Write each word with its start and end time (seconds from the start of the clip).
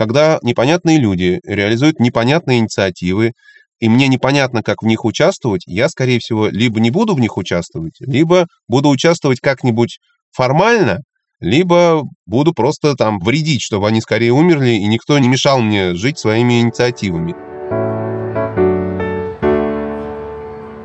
когда 0.00 0.38
непонятные 0.40 0.96
люди 0.96 1.40
реализуют 1.44 2.00
непонятные 2.00 2.60
инициативы, 2.60 3.34
и 3.80 3.90
мне 3.90 4.08
непонятно, 4.08 4.62
как 4.62 4.82
в 4.82 4.86
них 4.86 5.04
участвовать, 5.04 5.64
я, 5.66 5.90
скорее 5.90 6.20
всего, 6.20 6.46
либо 6.46 6.80
не 6.80 6.90
буду 6.90 7.14
в 7.14 7.20
них 7.20 7.36
участвовать, 7.36 7.96
либо 8.00 8.46
буду 8.66 8.88
участвовать 8.88 9.40
как-нибудь 9.40 9.98
формально, 10.32 11.00
либо 11.38 12.04
буду 12.24 12.54
просто 12.54 12.94
там 12.94 13.18
вредить, 13.18 13.60
чтобы 13.60 13.88
они 13.88 14.00
скорее 14.00 14.32
умерли, 14.32 14.70
и 14.70 14.86
никто 14.86 15.18
не 15.18 15.28
мешал 15.28 15.60
мне 15.60 15.92
жить 15.92 16.18
своими 16.18 16.62
инициативами. 16.62 17.49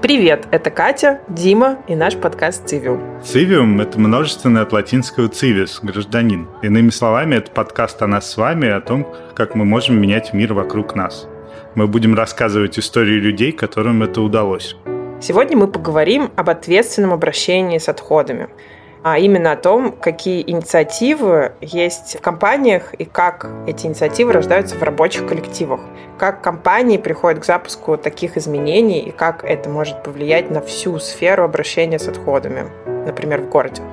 Привет, 0.06 0.46
это 0.52 0.70
Катя, 0.70 1.22
Дима 1.28 1.80
и 1.88 1.96
наш 1.96 2.16
подкаст 2.16 2.70
«Цивиум». 2.70 3.02
«Цивиум»— 3.24 3.82
это 3.82 4.00
множественное 4.00 4.62
от 4.62 4.72
латинского 4.72 5.30
«civis»— 5.30 5.80
«гражданин». 5.82 6.48
Иными 6.62 6.92
словами, 6.92 7.38
это 7.38 7.50
подкаст 7.50 8.04
о 8.04 8.06
нас 8.06 8.30
с 8.30 8.38
вами, 8.38 8.70
о 8.70 8.82
том, 8.82 9.12
как 9.34 9.56
мы 9.56 9.66
можем 9.66 10.00
менять 10.00 10.32
мир 10.32 10.54
вокруг 10.54 10.94
нас. 10.94 11.28
Мы 11.74 11.88
будем 11.88 12.14
рассказывать 12.14 12.78
истории 12.78 13.16
людей, 13.16 13.52
которым 13.52 14.04
это 14.04 14.22
удалось. 14.22 14.76
Сегодня 15.22 15.58
мы 15.58 15.68
поговорим 15.68 16.30
об 16.36 16.52
ответственном 16.52 17.12
обращении 17.12 17.80
с 17.80 17.90
отходами– 17.90 18.50
а 19.06 19.20
именно 19.20 19.52
о 19.52 19.56
том, 19.56 19.92
какие 19.92 20.42
инициативы 20.50 21.52
есть 21.62 22.18
в 22.18 22.22
компаниях 22.22 22.96
и 22.96 23.06
как 23.06 23.48
эти 23.68 23.86
инициативы 23.86 24.34
рождаются 24.34 24.76
в 24.76 24.82
рабочих 24.82 25.28
коллективах, 25.28 25.82
как 26.18 26.42
компании 26.42 26.98
приходят 26.98 27.40
к 27.40 27.46
запуску 27.46 27.98
таких 27.98 28.36
изменений 28.36 29.02
и 29.02 29.12
как 29.12 29.44
это 29.44 29.70
может 29.70 30.02
повлиять 30.02 30.50
на 30.50 30.60
всю 30.60 30.98
сферу 30.98 31.44
обращения 31.44 32.00
с 32.00 32.08
отходами, 32.08 32.64
например, 33.06 33.42
в 33.42 33.50
городе. 33.50 33.84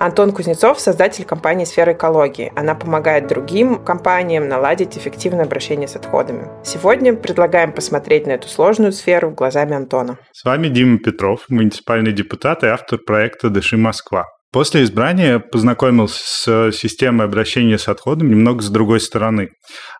Антон 0.00 0.32
Кузнецов– 0.32 0.80
создатель 0.80 1.24
компании 1.24 1.64
«Сфера 1.64 1.92
экологии». 1.92 2.50
Она 2.56 2.74
помогает 2.74 3.28
другим 3.28 3.76
компаниям 3.76 4.48
наладить 4.48 4.98
эффективное 4.98 5.44
обращение 5.44 5.86
с 5.86 5.94
отходами. 5.94 6.48
Сегодня 6.64 7.14
предлагаем 7.14 7.70
посмотреть 7.70 8.26
на 8.26 8.32
эту 8.32 8.48
сложную 8.48 8.90
сферу 8.90 9.30
глазами 9.30 9.76
Антона. 9.76 10.18
С 10.32 10.42
вами 10.44 10.68
Дима 10.68 10.98
Петров, 10.98 11.44
муниципальный 11.50 12.12
депутат 12.12 12.64
и 12.64 12.66
автор 12.66 12.98
проекта 12.98 13.50
«Дыши 13.50 13.76
Москва». 13.76 14.26
После 14.52 14.82
избрания 14.82 15.38
познакомился 15.38 16.72
с 16.72 16.76
системой 16.76 17.26
обращения 17.26 17.78
с 17.78 17.86
отходами 17.86 18.30
немного 18.30 18.62
с 18.62 18.68
другой 18.68 18.98
стороны. 18.98 19.50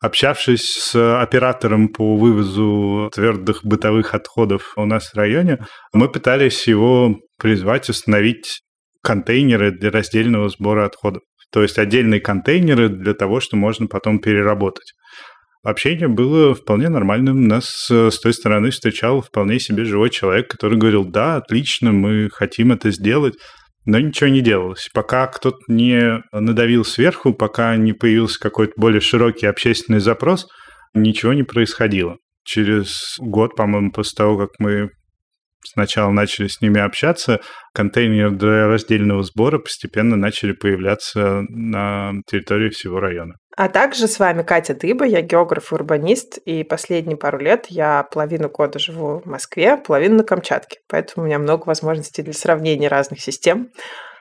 Общавшись 0.01 0.75
с 0.75 1.21
оператором 1.23 1.89
по 1.89 2.17
вывозу 2.17 3.11
твердых 3.15 3.65
бытовых 3.65 4.13
отходов 4.13 4.73
у 4.75 4.87
нас 4.87 5.13
в 5.13 5.17
районе, 5.17 5.59
мы 5.93 6.11
пытались 6.11 6.67
его 6.67 7.15
призвать 7.39 7.89
установить 7.89 8.63
контейнеры 9.05 9.71
для 9.71 9.91
раздельного 9.91 10.49
сбора 10.49 10.87
отходов. 10.87 11.23
То 11.53 11.63
есть 11.63 11.79
отдельные 11.79 12.21
контейнеры 12.21 12.89
для 12.89 13.15
того, 13.15 13.39
что 13.39 13.57
можно 13.57 13.87
потом 13.87 14.19
переработать. 14.19 14.95
Общение 15.63 16.09
было 16.09 16.55
вполне 16.55 16.89
нормальным. 16.89 17.47
Нас 17.47 17.87
с 17.89 18.19
той 18.19 18.33
стороны 18.33 18.71
встречал 18.71 19.21
вполне 19.21 19.61
себе 19.61 19.85
живой 19.85 20.11
человек, 20.11 20.49
который 20.49 20.77
говорил, 20.77 21.05
да, 21.05 21.37
отлично, 21.37 21.93
мы 21.93 22.31
хотим 22.33 22.73
это 22.73 22.91
сделать 22.91 23.35
но 23.85 23.99
ничего 23.99 24.29
не 24.29 24.41
делалось. 24.41 24.89
Пока 24.93 25.27
кто-то 25.27 25.59
не 25.69 26.23
надавил 26.33 26.85
сверху, 26.85 27.33
пока 27.33 27.77
не 27.77 27.93
появился 27.93 28.39
какой-то 28.39 28.75
более 28.77 29.01
широкий 29.01 29.47
общественный 29.47 30.01
запрос, 30.01 30.47
ничего 30.95 31.33
не 31.33 31.43
происходило. 31.43 32.17
Через 32.45 33.17
год, 33.19 33.55
по-моему, 33.57 33.93
после 33.93 34.17
того, 34.17 34.39
как 34.39 34.51
мы 34.59 34.91
сначала 35.65 36.11
начали 36.11 36.49
с 36.49 36.61
ними 36.61 36.81
общаться, 36.81 37.41
контейнеры 37.75 38.31
для 38.31 38.67
раздельного 38.67 39.23
сбора 39.23 39.59
постепенно 39.59 40.17
начали 40.17 40.53
появляться 40.53 41.43
на 41.49 42.13
территории 42.27 42.71
всего 42.71 43.01
района. 43.01 43.35
А 43.57 43.69
также 43.69 44.07
с 44.07 44.19
вами 44.19 44.43
Катя 44.43 44.75
Дыба, 44.75 45.05
я 45.05 45.23
географ 45.23 45.73
и 45.73 45.75
урбанист, 45.75 46.39
и 46.39 46.63
последние 46.63 47.17
пару 47.17 47.39
лет 47.39 47.67
я 47.69 48.05
половину 48.05 48.49
года 48.49 48.79
живу 48.79 49.21
в 49.21 49.27
Москве, 49.27 49.77
половину 49.77 50.19
на 50.19 50.25
Камчатке, 50.25 50.79
поэтому 50.89 51.25
у 51.25 51.27
меня 51.27 51.39
много 51.39 51.67
возможностей 51.67 52.23
для 52.23 52.33
сравнения 52.33 52.89
разных 52.89 53.21
систем. 53.21 53.71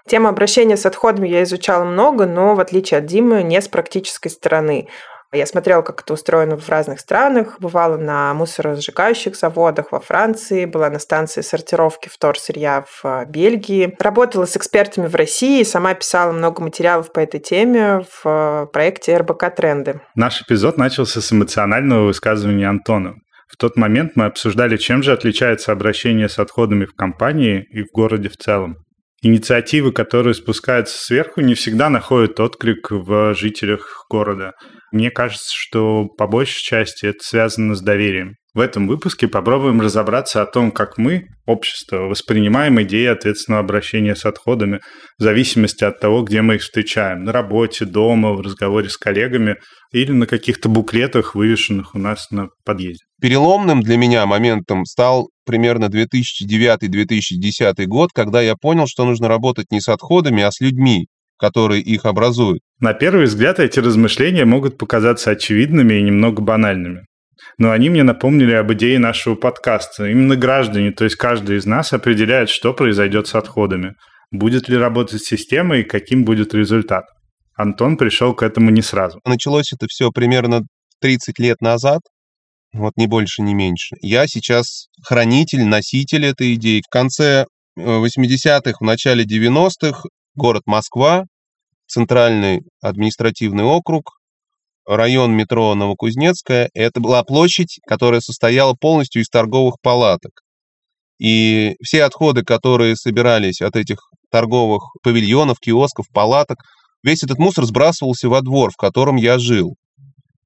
Тему 0.08 0.28
обращения 0.28 0.76
с 0.76 0.86
отходами 0.88 1.28
я 1.28 1.44
изучала 1.44 1.84
много, 1.84 2.26
но 2.26 2.56
в 2.56 2.60
отличие 2.60 2.98
от 2.98 3.06
Димы, 3.06 3.44
не 3.44 3.62
с 3.62 3.68
практической 3.68 4.30
стороны. 4.30 4.88
Я 5.32 5.46
смотрела, 5.46 5.84
как 5.84 6.02
это 6.02 6.14
устроено 6.14 6.58
в 6.58 6.68
разных 6.70 7.00
странах, 7.00 7.58
бывала 7.60 7.98
на 7.98 8.34
мусоросжигающих 8.34 9.36
заводах 9.36 9.92
во 9.92 10.00
Франции, 10.00 10.66
была 10.66 10.90
на 10.90 10.98
станции 10.98 11.42
сортировки 11.42 12.10
вторсырья 12.10 12.84
в 12.88 13.06
э, 13.06 13.26
Бельгии, 13.28 13.96
работала 14.00 14.46
с 14.46 14.58
экспертами 14.58 15.06
в 15.06 15.14
России, 15.14 15.62
сама 15.62 15.94
писала 15.94 16.32
много 16.32 16.64
материалов 16.64 17.14
по 17.14 17.20
этой 17.20 17.40
теме 17.40 18.04
в 18.10 18.26
э, 18.26 18.68
проекте 18.74 19.18
РБК 19.18 19.56
«Тренды». 19.56 20.02
Наш 20.16 20.42
эпизод 20.42 20.78
начался 20.78 21.22
с 21.22 21.32
эмоционального 21.32 22.08
высказывания 22.08 22.68
Антона. 22.68 23.14
В 23.48 23.56
тот 23.56 23.78
момент 23.78 24.14
мы 24.16 24.26
обсуждали, 24.26 24.78
чем 24.78 25.04
же 25.04 25.12
отличается 25.12 25.72
обращение 25.72 26.28
с 26.28 26.40
отходами 26.40 26.86
в 26.86 26.96
компании 26.96 27.68
и 27.70 27.84
в 27.84 27.92
городе 27.94 28.30
в 28.30 28.38
целом. 28.38 28.78
Инициативы, 29.22 29.92
которые 29.92 30.34
спускаются 30.34 30.98
сверху, 30.98 31.42
не 31.42 31.54
всегда 31.54 31.90
находят 31.90 32.40
отклик 32.40 32.90
в 32.90 33.36
жителях 33.36 34.08
города– 34.10 34.54
мне 34.92 35.12
кажется, 35.12 35.52
что 35.54 36.06
по 36.18 36.28
большей 36.28 36.62
части 36.62 37.06
это 37.06 37.20
связано 37.22 37.76
с 37.76 37.82
доверием. 37.82 38.36
В 38.56 38.62
этом 38.62 38.88
выпуске 38.88 39.28
попробуем 39.28 39.80
разобраться 39.80 40.42
о 40.42 40.48
том, 40.48 40.72
как 40.72 40.98
мы, 40.98 41.28
общество, 41.46 42.08
воспринимаем 42.08 42.82
идеи 42.82 43.06
ответственного 43.06 43.64
обращения 43.64 44.16
с 44.16 44.26
отходами 44.26 44.80
в 45.20 45.24
зависимости 45.24 45.84
от 45.84 46.00
того, 46.00 46.24
где 46.24 46.42
мы 46.42 46.56
их 46.56 46.62
встречаем. 46.62 47.24
На 47.24 47.32
работе, 47.32 47.86
дома, 47.86 48.34
в 48.34 48.42
разговоре 48.42 48.90
с 48.90 48.98
коллегами 48.98 49.58
или 49.92 50.12
на 50.12 50.26
каких-то 50.26 50.68
буклетах, 50.68 51.36
вывешенных 51.36 51.94
у 51.94 52.00
нас 52.00 52.32
на 52.32 52.48
подъезде. 52.66 53.06
Переломным 53.22 53.82
для 53.82 53.98
меня 53.98 54.26
моментом 54.26 54.86
стал 54.86 55.30
примерно 55.46 55.86
2009-2010 55.86 57.86
год, 57.86 58.10
когда 58.14 58.42
я 58.42 58.56
понял, 58.56 58.88
что 58.88 59.06
нужно 59.06 59.28
работать 59.28 59.72
не 59.72 59.80
с 59.80 59.90
отходами, 59.90 60.42
а 60.42 60.52
с 60.52 60.60
людьми, 60.60 61.06
которые 61.40 61.82
их 61.82 62.06
образуют. 62.06 62.62
На 62.80 62.94
первый 62.94 63.26
взгляд 63.26 63.60
эти 63.60 63.80
размышления 63.80 64.46
могут 64.46 64.78
показаться 64.78 65.32
очевидными 65.32 65.96
и 65.96 66.04
немного 66.04 66.42
банальными. 66.42 67.06
Но 67.58 67.72
они 67.72 67.90
мне 67.90 68.04
напомнили 68.04 68.54
об 68.54 68.72
идее 68.74 69.00
нашего 69.00 69.36
подкаста. 69.36 70.06
Именно 70.08 70.36
граждане, 70.36 70.92
то 70.92 71.06
есть 71.06 71.16
каждый 71.16 71.58
из 71.58 71.66
нас 71.66 71.94
определяет, 71.94 72.50
что 72.50 72.74
произойдет 72.74 73.28
с 73.28 73.36
отходами. 73.36 73.96
Будет 74.32 74.70
ли 74.70 74.78
работать 74.78 75.24
система 75.24 75.78
и 75.78 75.84
каким 75.84 76.24
будет 76.24 76.54
результат. 76.54 77.06
Антон 77.56 77.98
пришел 77.98 78.34
к 78.34 78.44
этому 78.44 78.70
не 78.70 78.82
сразу. 78.82 79.20
Началось 79.26 79.74
это 79.74 79.88
все 79.90 80.12
примерно 80.12 80.62
30 81.02 81.40
лет 81.40 81.62
назад, 81.62 82.02
вот 82.74 82.94
не 82.98 83.08
больше, 83.08 83.42
не 83.42 83.54
меньше. 83.54 83.96
Я 84.02 84.28
сейчас 84.28 84.88
хранитель, 85.04 85.66
носитель 85.66 86.26
этой 86.26 86.54
идеи. 86.54 86.82
В 86.86 86.90
конце 86.90 87.46
80-х, 87.78 88.74
в 88.80 88.84
начале 88.84 89.24
90-х 89.24 90.04
город 90.40 90.64
Москва, 90.66 91.26
центральный 91.86 92.62
административный 92.82 93.66
округ, 93.66 94.14
район 94.88 95.34
метро 95.34 95.76
Новокузнецкая. 95.76 96.70
Это 96.74 97.00
была 97.00 97.24
площадь, 97.24 97.80
которая 97.86 98.22
состояла 98.22 98.74
полностью 98.74 99.22
из 99.22 99.28
торговых 99.28 99.76
палаток. 99.82 100.32
И 101.20 101.76
все 101.84 102.06
отходы, 102.06 102.44
которые 102.44 102.96
собирались 102.96 103.62
от 103.62 103.76
этих 103.76 103.98
торговых 104.32 104.84
павильонов, 105.04 105.60
киосков, 105.60 106.08
палаток, 106.14 106.60
весь 107.04 107.24
этот 107.24 107.38
мусор 107.38 107.66
сбрасывался 107.66 108.30
во 108.30 108.42
двор, 108.42 108.72
в 108.72 108.78
котором 108.78 109.18
я 109.18 109.38
жил. 109.38 109.76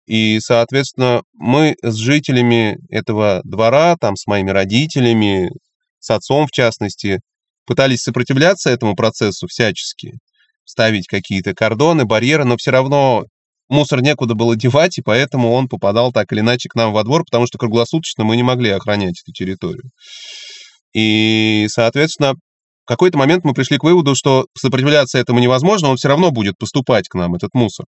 И, 0.07 0.39
соответственно, 0.39 1.21
мы 1.33 1.75
с 1.83 1.95
жителями 1.95 2.79
этого 2.89 3.41
двора, 3.43 3.95
там, 4.01 4.15
с 4.15 4.25
моими 4.25 4.49
родителями, 4.49 5.51
с 5.99 6.09
отцом 6.09 6.47
в 6.47 6.51
частности, 6.51 7.19
пытались 7.65 8.01
сопротивляться 8.01 8.69
этому 8.69 8.95
процессу 8.95 9.47
всячески, 9.47 10.13
ставить 10.65 11.07
какие-то 11.07 11.53
кордоны, 11.53 12.05
барьеры, 12.05 12.45
но 12.45 12.57
все 12.57 12.71
равно 12.71 13.25
мусор 13.69 14.01
некуда 14.01 14.35
было 14.35 14.55
девать, 14.55 14.97
и 14.97 15.01
поэтому 15.01 15.51
он 15.51 15.67
попадал 15.67 16.11
так 16.11 16.31
или 16.31 16.39
иначе 16.39 16.69
к 16.69 16.75
нам 16.75 16.93
во 16.93 17.03
двор, 17.03 17.23
потому 17.25 17.47
что 17.47 17.57
круглосуточно 17.57 18.23
мы 18.23 18.35
не 18.35 18.43
могли 18.43 18.69
охранять 18.69 19.21
эту 19.23 19.31
территорию. 19.31 19.89
И, 20.93 21.65
соответственно, 21.69 22.33
в 22.33 22.87
какой-то 22.87 23.17
момент 23.17 23.43
мы 23.45 23.53
пришли 23.53 23.77
к 23.77 23.83
выводу, 23.83 24.15
что 24.15 24.45
сопротивляться 24.57 25.17
этому 25.17 25.39
невозможно, 25.39 25.89
он 25.89 25.97
все 25.97 26.09
равно 26.09 26.31
будет 26.31 26.55
поступать 26.57 27.07
к 27.07 27.15
нам, 27.15 27.35
этот 27.35 27.51
мусор. 27.53 27.85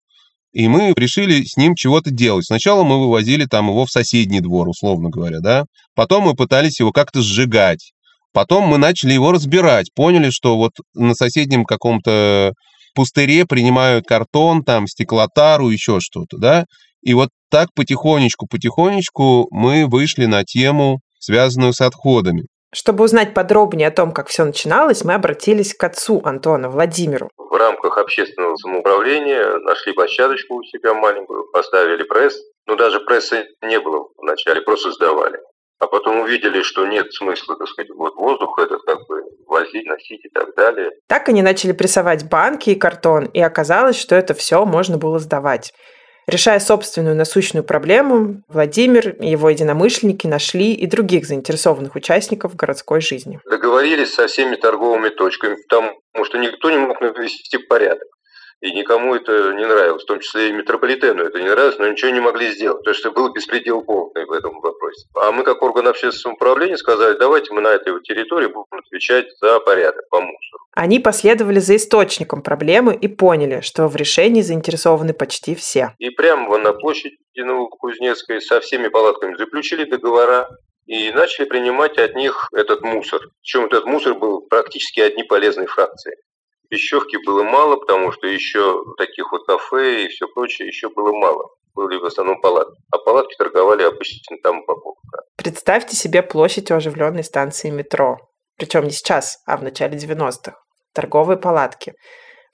И 0.52 0.66
мы 0.66 0.94
решили 0.96 1.44
с 1.44 1.58
ним 1.58 1.74
чего-то 1.74 2.10
делать. 2.10 2.46
Сначала 2.46 2.82
мы 2.82 2.98
вывозили 2.98 3.44
там 3.44 3.68
его 3.68 3.84
в 3.84 3.90
соседний 3.90 4.40
двор, 4.40 4.66
условно 4.68 5.10
говоря, 5.10 5.40
да. 5.40 5.64
Потом 5.94 6.24
мы 6.24 6.34
пытались 6.34 6.80
его 6.80 6.90
как-то 6.90 7.20
сжигать. 7.20 7.92
Потом 8.32 8.64
мы 8.64 8.78
начали 8.78 9.12
его 9.12 9.32
разбирать, 9.32 9.92
поняли, 9.94 10.30
что 10.30 10.56
вот 10.56 10.72
на 10.94 11.14
соседнем 11.14 11.64
каком-то 11.64 12.52
пустыре 12.94 13.46
принимают 13.46 14.06
картон, 14.06 14.62
там, 14.62 14.86
стеклотару, 14.86 15.68
еще 15.68 16.00
что-то, 16.00 16.36
да, 16.38 16.64
и 17.02 17.14
вот 17.14 17.30
так 17.50 17.68
потихонечку-потихонечку 17.74 19.48
мы 19.50 19.86
вышли 19.86 20.26
на 20.26 20.44
тему, 20.44 21.00
связанную 21.18 21.72
с 21.72 21.80
отходами. 21.80 22.44
Чтобы 22.74 23.04
узнать 23.04 23.32
подробнее 23.32 23.88
о 23.88 23.90
том, 23.90 24.12
как 24.12 24.28
все 24.28 24.44
начиналось, 24.44 25.02
мы 25.02 25.14
обратились 25.14 25.74
к 25.74 25.82
отцу 25.84 26.20
Антона, 26.24 26.68
Владимиру. 26.68 27.30
В 27.38 27.54
рамках 27.56 27.96
общественного 27.96 28.56
самоуправления 28.56 29.58
нашли 29.60 29.94
площадочку 29.94 30.56
у 30.56 30.62
себя 30.64 30.92
маленькую, 30.92 31.50
поставили 31.50 32.02
пресс. 32.02 32.38
Но 32.66 32.76
даже 32.76 33.00
пресса 33.00 33.42
не 33.62 33.80
было 33.80 34.08
вначале, 34.18 34.60
просто 34.60 34.92
сдавали. 34.92 35.38
А 35.80 35.86
потом 35.86 36.20
увидели, 36.20 36.62
что 36.62 36.86
нет 36.86 37.12
смысла, 37.12 37.56
так 37.56 37.68
сказать, 37.68 37.90
вот 37.90 38.14
воздух 38.16 38.58
этот 38.58 38.82
как 38.82 39.06
бы 39.06 39.22
возить, 39.46 39.86
носить 39.86 40.24
и 40.24 40.28
так 40.28 40.54
далее. 40.56 40.90
Так 41.06 41.28
они 41.28 41.40
начали 41.40 41.72
прессовать 41.72 42.28
банки 42.28 42.70
и 42.70 42.74
картон, 42.74 43.26
и 43.26 43.40
оказалось, 43.40 43.96
что 43.96 44.16
это 44.16 44.34
все 44.34 44.64
можно 44.64 44.98
было 44.98 45.18
сдавать. 45.18 45.72
Решая 46.26 46.60
собственную 46.60 47.16
насущную 47.16 47.64
проблему, 47.64 48.42
Владимир 48.48 49.16
и 49.18 49.28
его 49.28 49.48
единомышленники 49.48 50.26
нашли 50.26 50.74
и 50.74 50.86
других 50.86 51.24
заинтересованных 51.26 51.94
участников 51.94 52.54
городской 52.54 53.00
жизни. 53.00 53.40
Договорились 53.48 54.12
со 54.12 54.26
всеми 54.26 54.56
торговыми 54.56 55.08
точками, 55.08 55.56
потому 55.66 55.94
что 56.24 56.36
никто 56.36 56.70
не 56.70 56.76
мог 56.76 57.00
навести 57.00 57.56
порядок. 57.56 58.06
И 58.60 58.72
никому 58.72 59.14
это 59.14 59.52
не 59.54 59.64
нравилось, 59.64 60.02
в 60.02 60.06
том 60.06 60.20
числе 60.20 60.48
и 60.48 60.52
метрополитену 60.52 61.22
это 61.22 61.38
не 61.38 61.48
нравилось, 61.48 61.78
но 61.78 61.88
ничего 61.88 62.10
не 62.10 62.20
могли 62.20 62.50
сделать, 62.50 62.78
потому 62.78 62.94
что 62.94 63.12
был 63.12 63.32
беспредел 63.32 63.82
полный 63.82 64.07
в 64.28 64.32
этом 64.32 64.60
вопросе. 64.60 65.06
А 65.14 65.32
мы, 65.32 65.42
как 65.42 65.62
орган 65.62 65.88
общественного 65.88 66.36
управления, 66.36 66.76
сказали, 66.76 67.16
давайте 67.18 67.52
мы 67.52 67.60
на 67.60 67.68
этой 67.68 68.00
территории 68.02 68.46
будем 68.46 68.78
отвечать 68.78 69.26
за 69.40 69.58
порядок 69.60 70.08
по 70.10 70.20
мусору. 70.20 70.62
Они 70.72 71.00
последовали 71.00 71.58
за 71.58 71.76
источником 71.76 72.42
проблемы 72.42 72.94
и 72.94 73.08
поняли, 73.08 73.60
что 73.60 73.88
в 73.88 73.96
решении 73.96 74.42
заинтересованы 74.42 75.12
почти 75.12 75.54
все. 75.54 75.94
И 75.98 76.10
прямо 76.10 76.58
на 76.58 76.72
площади 76.72 77.16
Новокузнецкой 77.36 78.40
со 78.40 78.60
всеми 78.60 78.88
палатками 78.88 79.36
заключили 79.36 79.84
договора, 79.84 80.48
и 80.88 81.12
начали 81.12 81.44
принимать 81.44 81.98
от 81.98 82.16
них 82.16 82.48
этот 82.52 82.80
мусор. 82.80 83.20
Причем 83.42 83.66
этот 83.66 83.84
мусор 83.84 84.14
был 84.14 84.40
практически 84.48 85.00
одни 85.00 85.22
полезные 85.22 85.66
фракции. 85.66 86.16
Пищевки 86.70 87.18
было 87.24 87.42
мало, 87.42 87.76
потому 87.76 88.10
что 88.12 88.26
еще 88.26 88.82
таких 88.96 89.30
вот 89.30 89.46
кафе 89.46 90.04
и 90.04 90.08
все 90.08 90.26
прочее 90.28 90.68
еще 90.68 90.88
было 90.88 91.12
мало. 91.12 91.48
Были 91.78 92.00
в 92.00 92.06
основном 92.06 92.40
палатки. 92.40 92.76
А 92.90 92.98
палатки 92.98 93.36
торговали 93.38 93.84
обычно 93.84 94.36
там 94.42 94.58
упаковка. 94.58 95.22
Представьте 95.36 95.94
себе 95.94 96.22
площадь 96.22 96.72
у 96.72 96.74
оживленной 96.74 97.22
станции 97.22 97.70
метро. 97.70 98.16
Причем 98.56 98.82
не 98.82 98.90
сейчас, 98.90 99.38
а 99.46 99.56
в 99.56 99.62
начале 99.62 99.96
90-х. 99.96 100.56
Торговые 100.92 101.36
палатки. 101.36 101.94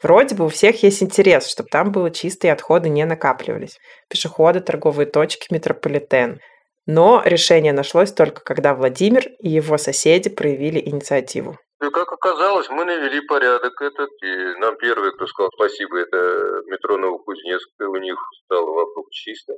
Вроде 0.02 0.34
бы 0.34 0.44
у 0.44 0.48
всех 0.48 0.82
есть 0.82 1.02
интерес, 1.02 1.48
чтобы 1.48 1.70
там 1.70 1.90
было 1.90 2.10
чисто 2.10 2.48
и 2.48 2.50
отходы 2.50 2.90
не 2.90 3.06
накапливались. 3.06 3.78
Пешеходы, 4.10 4.60
торговые 4.60 5.06
точки, 5.06 5.46
метрополитен. 5.50 6.40
Но 6.84 7.22
решение 7.24 7.72
нашлось 7.72 8.12
только 8.12 8.42
когда 8.42 8.74
Владимир 8.74 9.26
и 9.38 9.48
его 9.48 9.78
соседи 9.78 10.28
проявили 10.28 10.80
инициативу. 10.80 11.56
И 11.84 11.90
как 11.90 12.10
оказалось, 12.12 12.69
мы 12.70 12.84
навели 12.84 13.20
порядок 13.20 13.81
этот, 13.81 14.10
и 14.22 14.58
нам 14.58 14.76
первый, 14.76 15.12
кто 15.12 15.26
сказал 15.26 15.50
спасибо, 15.54 15.98
это 15.98 16.62
метро 16.66 16.96
Новокузнецкое, 16.96 17.88
у 17.88 17.96
них 17.96 18.16
стало 18.44 18.70
вокруг 18.70 19.10
чисто. 19.10 19.54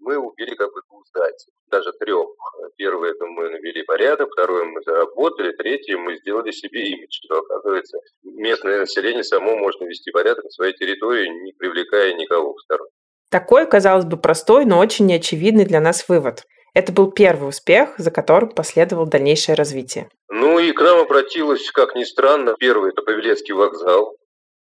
Мы 0.00 0.16
убили 0.16 0.54
как 0.54 0.72
бы 0.72 0.80
двух 0.88 1.04
зайцев, 1.14 1.52
даже 1.70 1.92
трех. 2.00 2.28
Первое 2.76 3.10
это 3.10 3.26
мы 3.26 3.50
навели 3.50 3.82
порядок, 3.84 4.30
второе 4.32 4.64
мы 4.64 4.80
заработали, 4.84 5.52
третье 5.52 5.96
мы 5.96 6.16
сделали 6.18 6.50
себе 6.50 6.88
имидж, 6.88 7.20
что, 7.24 7.38
оказывается, 7.38 7.98
местное 8.22 8.80
население 8.80 9.24
само 9.24 9.56
может 9.56 9.80
навести 9.80 10.10
порядок 10.10 10.44
на 10.44 10.50
своей 10.50 10.74
территории, 10.74 11.28
не 11.28 11.52
привлекая 11.52 12.14
никого 12.14 12.54
в 12.54 12.60
сторону. 12.60 12.90
Такой, 13.30 13.66
казалось 13.66 14.06
бы, 14.06 14.16
простой, 14.16 14.64
но 14.64 14.78
очень 14.78 15.06
неочевидный 15.06 15.66
для 15.66 15.80
нас 15.80 16.08
вывод– 16.08 16.46
это 16.74 16.92
был 16.92 17.10
первый 17.10 17.48
успех, 17.48 17.90
за 17.98 18.10
которым 18.10 18.50
последовало 18.50 19.06
дальнейшее 19.06 19.54
развитие. 19.54 20.08
Ну 20.28 20.58
и 20.58 20.72
к 20.72 20.80
нам 20.80 21.00
обратилась, 21.00 21.70
как 21.70 21.94
ни 21.94 22.04
странно, 22.04 22.54
первый 22.58 22.90
это 22.90 23.02
Павелецкий 23.02 23.54
вокзал, 23.54 24.16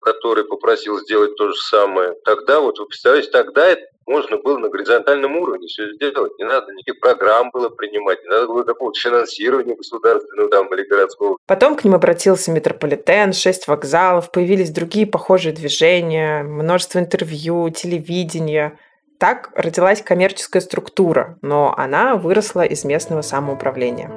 который 0.00 0.44
попросил 0.44 0.98
сделать 1.00 1.36
то 1.36 1.48
же 1.48 1.54
самое. 1.54 2.14
Тогда, 2.24 2.60
вот 2.60 2.78
вы 2.78 2.86
представляете, 2.86 3.30
тогда 3.30 3.66
это 3.66 3.82
можно 4.06 4.38
было 4.38 4.58
на 4.58 4.68
горизонтальном 4.68 5.36
уровне 5.36 5.68
все 5.68 5.92
сделать. 5.92 6.32
Не 6.38 6.44
надо 6.44 6.72
никаких 6.72 7.00
программ 7.00 7.50
было 7.52 7.68
принимать, 7.68 8.22
не 8.22 8.28
надо 8.28 8.48
было 8.48 8.64
какого-то 8.64 8.98
финансирования 8.98 9.76
государственного 9.76 10.48
там 10.50 10.74
или 10.74 10.82
городского. 10.82 11.36
Потом 11.46 11.76
к 11.76 11.84
ним 11.84 11.94
обратился 11.94 12.50
метрополитен, 12.50 13.32
шесть 13.32 13.68
вокзалов, 13.68 14.32
появились 14.32 14.70
другие 14.70 15.06
похожие 15.06 15.52
движения, 15.54 16.42
множество 16.42 16.98
интервью, 16.98 17.70
телевидения– 17.70 18.78
так 19.20 19.50
родилась 19.54 20.00
коммерческая 20.00 20.62
структура, 20.62 21.36
но 21.42 21.74
она 21.76 22.16
выросла 22.16 22.62
из 22.62 22.84
местного 22.84 23.20
самоуправления. 23.20 24.10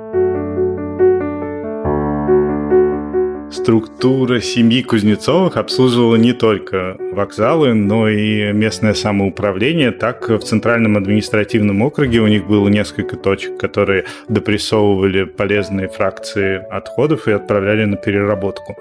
Структура 3.52 4.40
семьи 4.40 4.82
Кузнецовых 4.82 5.58
обслуживала 5.58 6.16
не 6.16 6.34
только 6.34 6.98
вокзалы, 7.12 7.74
но 7.74 8.08
и 8.08 8.52
местное 8.54 8.94
самоуправление. 8.94 9.92
Так, 9.92 10.30
в 10.30 10.40
Центральном 10.40 10.98
административном 10.98 11.82
округе 11.82 12.20
у 12.20 12.28
них 12.28 12.48
было 12.48 12.70
несколько 12.70 13.18
точек, 13.18 13.60
которые 13.60 14.06
допрессовывали 14.30 15.26
полезные 15.26 15.88
фракции 15.88 16.66
отходов 16.72 17.28
и 17.28 17.32
отправляли 17.32 17.86
на 17.86 17.98
переработку. 17.98 18.78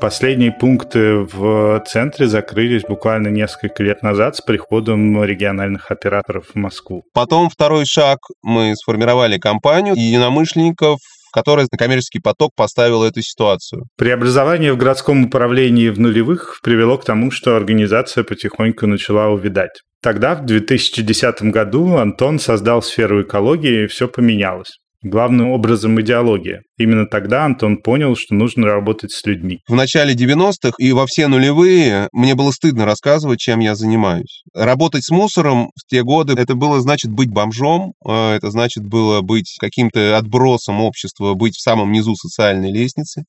Последние 0.00 0.52
пункты 0.52 1.26
в 1.32 1.82
центре 1.86 2.26
закрылись 2.26 2.82
буквально 2.82 3.28
несколько 3.28 3.82
лет 3.82 4.02
назад 4.02 4.36
с 4.36 4.42
приходом 4.42 5.24
региональных 5.24 5.90
операторов 5.90 6.48
в 6.52 6.54
Москву. 6.54 7.02
Потом 7.14 7.48
второй 7.48 7.86
шаг. 7.86 8.18
Мы 8.42 8.74
сформировали 8.76 9.38
компанию 9.38 9.94
единомышленников, 9.96 10.98
которая 11.32 11.66
на 11.70 11.78
коммерческий 11.78 12.20
поток 12.20 12.52
поставила 12.54 13.06
эту 13.06 13.22
ситуацию. 13.22 13.84
Преобразование 13.96 14.72
в 14.72 14.76
городском 14.76 15.24
управлении 15.24 15.88
в 15.88 15.98
нулевых 15.98 16.60
привело 16.62 16.98
к 16.98 17.04
тому, 17.04 17.30
что 17.30 17.56
организация 17.56 18.22
потихоньку 18.22 18.86
начала 18.86 19.28
увидать. 19.28 19.80
Тогда, 20.02 20.34
в 20.34 20.44
2010 20.44 21.42
году, 21.44 21.96
Антон 21.96 22.38
создал 22.38 22.82
сферу 22.82 23.22
экологии, 23.22 23.84
и 23.84 23.86
все 23.86 24.08
поменялось 24.08 24.78
главным 25.08 25.50
образом 25.50 26.00
идеология. 26.00 26.62
Именно 26.78 27.06
тогда 27.06 27.44
Антон 27.44 27.78
понял, 27.78 28.16
что 28.16 28.34
нужно 28.34 28.66
работать 28.66 29.12
с 29.12 29.24
людьми. 29.24 29.60
В 29.68 29.74
начале 29.74 30.14
90-х 30.14 30.72
и 30.78 30.92
во 30.92 31.06
все 31.06 31.28
нулевые 31.28 32.08
мне 32.12 32.34
было 32.34 32.50
стыдно 32.50 32.84
рассказывать, 32.84 33.40
чем 33.40 33.60
я 33.60 33.74
занимаюсь. 33.74 34.42
Работать 34.54 35.04
с 35.04 35.10
мусором 35.10 35.70
в 35.76 35.88
те 35.88 36.02
годы, 36.02 36.34
это 36.34 36.54
было 36.54 36.80
значит 36.80 37.10
быть 37.10 37.30
бомжом, 37.30 37.94
а 38.04 38.34
это 38.34 38.50
значит 38.50 38.84
было 38.84 39.20
быть 39.22 39.56
каким-то 39.60 40.16
отбросом 40.16 40.80
общества, 40.80 41.34
быть 41.34 41.54
в 41.54 41.62
самом 41.62 41.92
низу 41.92 42.14
социальной 42.14 42.72
лестницы. 42.72 43.24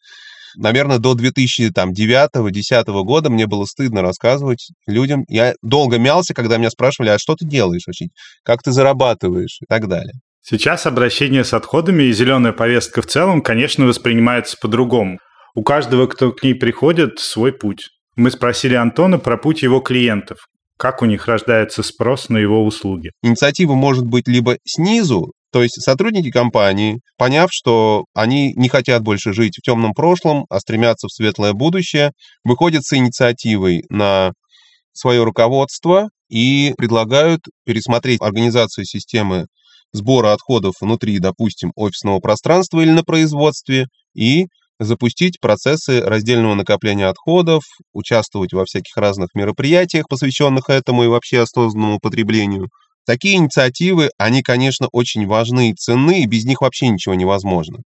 Наверное, 0.56 0.98
до 0.98 1.14
2009-2010 1.14 3.04
года 3.04 3.30
мне 3.30 3.46
было 3.46 3.66
стыдно 3.66 4.02
рассказывать 4.02 4.72
людям. 4.88 5.24
Я 5.28 5.54
долго 5.62 6.00
мялся, 6.00 6.34
когда 6.34 6.58
меня 6.58 6.72
спрашивали, 6.72 7.10
а 7.10 7.20
что 7.20 7.36
ты 7.36 7.46
делаешь 7.46 7.84
вообще, 7.86 8.08
как 8.44 8.64
ты 8.64 8.72
зарабатываешь 8.72 9.60
и 9.62 9.66
так 9.68 9.88
далее. 9.88 10.14
Сейчас 10.50 10.86
обращение 10.86 11.44
с 11.44 11.54
отходами 11.54 12.04
и 12.04 12.14
зеленая 12.14 12.54
повестка 12.54 13.02
в 13.02 13.06
целом, 13.06 13.42
конечно, 13.42 13.86
воспринимается 13.86 14.56
по-другому. 14.62 15.20
У 15.56 15.62
каждого, 15.62 16.08
кто 16.08 16.32
к 16.32 16.42
ней 16.42 16.56
приходит, 16.56 17.20
свой 17.20 17.52
путь. 17.52 17.90
Мы 18.16 18.32
спросили 18.32 18.74
Антона 18.74 19.20
про 19.20 19.36
путь 19.36 19.62
его 19.62 19.82
клиентов. 19.82 20.38
Как 20.78 21.02
у 21.02 21.06
них 21.06 21.28
рождается 21.28 21.84
спрос 21.84 22.30
на 22.30 22.38
его 22.38 22.64
услуги? 22.66 23.12
Инициатива 23.22 23.74
может 23.74 24.06
быть 24.06 24.30
либо 24.30 24.56
снизу, 24.64 25.34
то 25.52 25.64
есть 25.64 25.82
сотрудники 25.82 26.32
компании, 26.32 27.02
поняв, 27.18 27.50
что 27.52 28.06
они 28.14 28.54
не 28.54 28.70
хотят 28.70 29.04
больше 29.04 29.34
жить 29.34 29.58
в 29.58 29.62
темном 29.62 29.92
прошлом, 29.94 30.46
а 30.50 30.62
стремятся 30.62 31.08
в 31.08 31.12
светлое 31.12 31.52
будущее, 31.52 32.12
выходят 32.46 32.86
с 32.86 32.94
инициативой 32.94 33.84
на 33.90 34.32
свое 34.94 35.26
руководство 35.26 36.08
и 36.30 36.74
предлагают 36.78 37.42
пересмотреть 37.66 38.22
организацию 38.22 38.86
системы 38.86 39.48
сбора 39.94 40.34
отходов 40.34 40.76
внутри, 40.82 41.20
допустим, 41.20 41.72
офисного 41.76 42.20
пространства 42.20 42.82
или 42.82 42.92
на 42.92 43.04
производстве, 43.04 43.88
и 44.16 44.48
запустить 44.80 45.40
процессы 45.40 46.02
раздельного 46.02 46.56
накопления 46.56 47.08
отходов, 47.08 47.64
участвовать 47.94 48.54
во 48.54 48.66
всяких 48.66 48.96
разных 48.96 49.30
мероприятиях, 49.34 50.08
посвященных 50.08 50.70
этому 50.70 51.04
и 51.04 51.08
вообще 51.08 51.42
осознанному 51.42 52.00
потреблению. 52.00 52.70
Такие 53.06 53.38
инициативы, 53.38 54.12
они, 54.18 54.44
конечно, 54.44 54.88
очень 54.92 55.26
важны 55.26 55.72
и 55.72 55.74
ценны, 55.74 56.22
и 56.22 56.28
без 56.28 56.46
них 56.46 56.62
вообще 56.62 56.90
ничего 56.90 57.16
невозможно. 57.16 57.80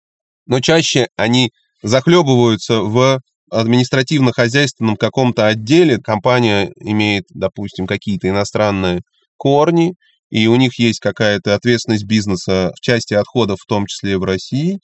Но 0.46 0.60
чаще 0.60 1.08
они 1.16 1.50
захлебываются 1.82 2.80
в 2.80 3.20
административно-хозяйственном 3.50 4.96
каком-то 4.96 5.46
отделе. 5.46 5.98
Компания 5.98 6.72
имеет, 6.80 7.24
допустим, 7.30 7.86
какие-то 7.86 8.28
иностранные 8.28 9.02
корни, 9.36 9.94
и 10.30 10.46
у 10.46 10.56
них 10.56 10.78
есть 10.78 11.00
какая-то 11.00 11.54
ответственность 11.54 12.04
бизнеса 12.04 12.72
в 12.76 12.80
части 12.80 13.14
отходов, 13.14 13.58
в 13.60 13.66
том 13.66 13.86
числе 13.86 14.18
в 14.18 14.24
России, 14.24 14.78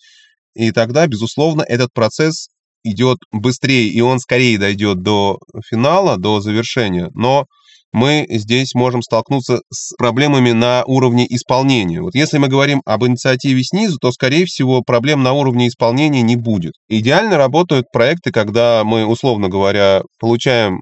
и 0.54 0.72
тогда, 0.72 1.06
безусловно, 1.06 1.62
этот 1.62 1.92
процесс 1.92 2.48
идет 2.82 3.18
быстрее, 3.32 3.88
и 3.88 4.00
он 4.00 4.18
скорее 4.18 4.58
дойдет 4.58 5.02
до 5.02 5.38
финала, 5.68 6.16
до 6.16 6.40
завершения. 6.40 7.10
Но 7.14 7.46
мы 7.92 8.26
здесь 8.28 8.74
можем 8.74 9.02
столкнуться 9.02 9.60
с 9.72 9.94
проблемами 9.96 10.52
на 10.52 10.84
уровне 10.86 11.26
исполнения. 11.28 12.00
Вот 12.00 12.14
если 12.14 12.38
мы 12.38 12.48
говорим 12.48 12.82
об 12.84 13.04
инициативе 13.04 13.62
снизу, 13.64 13.98
то, 13.98 14.12
скорее 14.12 14.44
всего, 14.44 14.82
проблем 14.82 15.22
на 15.22 15.32
уровне 15.32 15.68
исполнения 15.68 16.22
не 16.22 16.36
будет. 16.36 16.74
Идеально 16.88 17.36
работают 17.36 17.86
проекты, 17.92 18.32
когда 18.32 18.82
мы, 18.84 19.06
условно 19.06 19.48
говоря, 19.48 20.02
получаем 20.18 20.80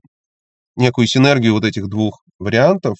некую 0.76 1.06
синергию 1.06 1.54
вот 1.54 1.64
этих 1.64 1.88
двух 1.88 2.20
вариантов, 2.38 2.96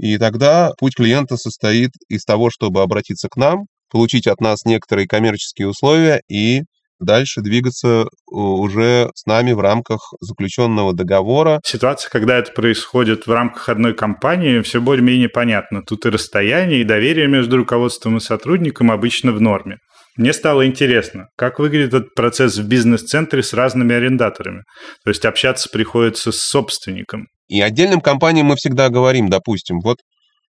и 0.00 0.16
тогда 0.16 0.72
путь 0.78 0.96
клиента 0.96 1.36
состоит 1.36 1.90
из 2.08 2.24
того, 2.24 2.48
чтобы 2.50 2.80
обратиться 2.80 3.28
к 3.28 3.36
нам, 3.36 3.66
получить 3.90 4.26
от 4.26 4.40
нас 4.40 4.64
некоторые 4.64 5.06
коммерческие 5.06 5.68
условия 5.68 6.22
и 6.26 6.62
дальше 7.00 7.42
двигаться 7.42 8.06
уже 8.26 9.10
с 9.14 9.26
нами 9.26 9.52
в 9.52 9.60
рамках 9.60 10.14
заключенного 10.20 10.94
договора. 10.94 11.60
Ситуация, 11.64 12.08
когда 12.08 12.38
это 12.38 12.52
происходит 12.52 13.26
в 13.26 13.32
рамках 13.32 13.68
одной 13.68 13.94
компании, 13.94 14.62
все 14.62 14.80
более-менее 14.80 15.28
понятно. 15.28 15.82
Тут 15.86 16.06
и 16.06 16.10
расстояние, 16.10 16.80
и 16.80 16.84
доверие 16.84 17.26
между 17.26 17.58
руководством 17.58 18.16
и 18.16 18.20
сотрудником 18.20 18.90
обычно 18.90 19.32
в 19.32 19.40
норме. 19.40 19.76
Мне 20.16 20.32
стало 20.32 20.66
интересно, 20.66 21.26
как 21.36 21.58
выглядит 21.58 21.94
этот 21.94 22.14
процесс 22.14 22.56
в 22.56 22.66
бизнес-центре 22.66 23.42
с 23.42 23.52
разными 23.52 23.94
арендаторами. 23.94 24.62
То 25.04 25.10
есть 25.10 25.24
общаться 25.26 25.68
приходится 25.70 26.32
с 26.32 26.38
собственником. 26.38 27.26
И 27.50 27.60
отдельным 27.60 28.00
компаниям 28.00 28.46
мы 28.46 28.54
всегда 28.54 28.90
говорим, 28.90 29.28
допустим, 29.28 29.80
вот 29.80 29.98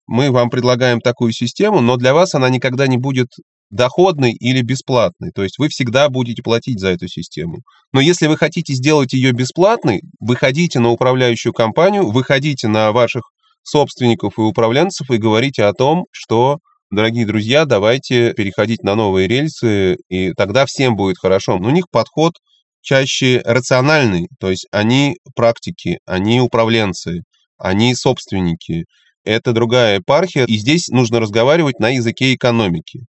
мы 0.06 0.30
вам 0.30 0.52
предлагаем 0.52 1.02
такую 1.02 1.32
систему, 1.32 1.82
но 1.82 1.98
для 1.98 2.14
вас 2.14 2.36
она 2.36 2.48
никогда 2.48 2.86
не 2.86 2.98
будет 2.98 3.30
доходный 3.72 4.34
или 4.34 4.62
бесплатный. 4.62 5.32
То 5.34 5.42
есть 5.42 5.58
вы 5.58 5.70
всегда 5.70 6.10
будете 6.10 6.44
платить 6.44 6.80
за 6.80 6.90
эту 6.90 7.08
систему. 7.08 7.62
Но 7.92 8.02
если 8.02 8.28
вы 8.28 8.38
хотите 8.38 8.76
сделать 8.76 9.14
ее 9.14 9.32
бесплатной, 9.32 10.02
выходите 10.20 10.80
на 10.80 10.90
управляющую 10.90 11.54
компанию, 11.54 12.12
выходите 12.12 12.68
на 12.68 12.92
ваших 12.92 13.24
собственников 13.64 14.38
и 14.38 14.42
управленцев 14.42 15.10
и 15.10 15.18
говорите 15.18 15.64
о 15.64 15.74
том, 15.74 16.06
что, 16.12 16.60
дорогие 16.92 17.26
друзья, 17.26 17.66
давайте 17.66 18.34
переходить 18.34 18.84
на 18.84 18.94
новые 18.94 19.28
рельсы, 19.28 19.98
и 20.08 20.34
тогда 20.34 20.68
всем 20.68 20.96
будет 20.96 21.18
хорошо. 21.18 21.58
Но 21.58 21.70
у 21.70 21.72
них 21.72 21.86
подход 21.90 22.34
чаще 22.82 23.42
рациональный, 23.46 24.28
то 24.40 24.50
есть 24.50 24.68
они 24.72 25.18
практики, 25.36 26.00
они 26.06 26.42
управленцы, 26.42 27.22
они 27.58 27.96
собственники. 27.96 28.86
Это 29.24 29.54
другая 29.54 29.98
епархия, 29.98 30.46
и 30.46 30.58
здесь 30.58 30.88
нужно 30.88 31.20
разговаривать 31.20 31.80
на 31.80 31.90
языке 31.90 32.34
экономики. 32.34 33.06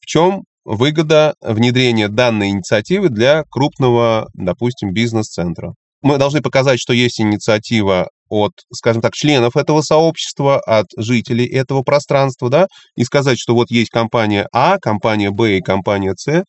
В 0.00 0.06
чем 0.06 0.44
выгода 0.64 1.34
внедрения 1.40 2.08
данной 2.08 2.48
инициативы 2.48 3.08
для 3.08 3.44
крупного, 3.50 4.28
допустим, 4.34 4.92
бизнес-центра? 4.92 5.74
Мы 6.02 6.16
должны 6.16 6.40
показать, 6.40 6.80
что 6.80 6.94
есть 6.94 7.20
инициатива 7.20 8.08
от, 8.30 8.52
скажем 8.72 9.02
так, 9.02 9.12
членов 9.12 9.56
этого 9.56 9.82
сообщества, 9.82 10.58
от 10.60 10.86
жителей 10.96 11.46
этого 11.46 11.82
пространства, 11.82 12.48
да, 12.48 12.66
и 12.96 13.04
сказать, 13.04 13.38
что 13.38 13.54
вот 13.54 13.70
есть 13.70 13.90
компания 13.90 14.48
А, 14.52 14.78
компания 14.78 15.30
Б 15.30 15.58
и 15.58 15.60
компания 15.60 16.14
С, 16.16 16.44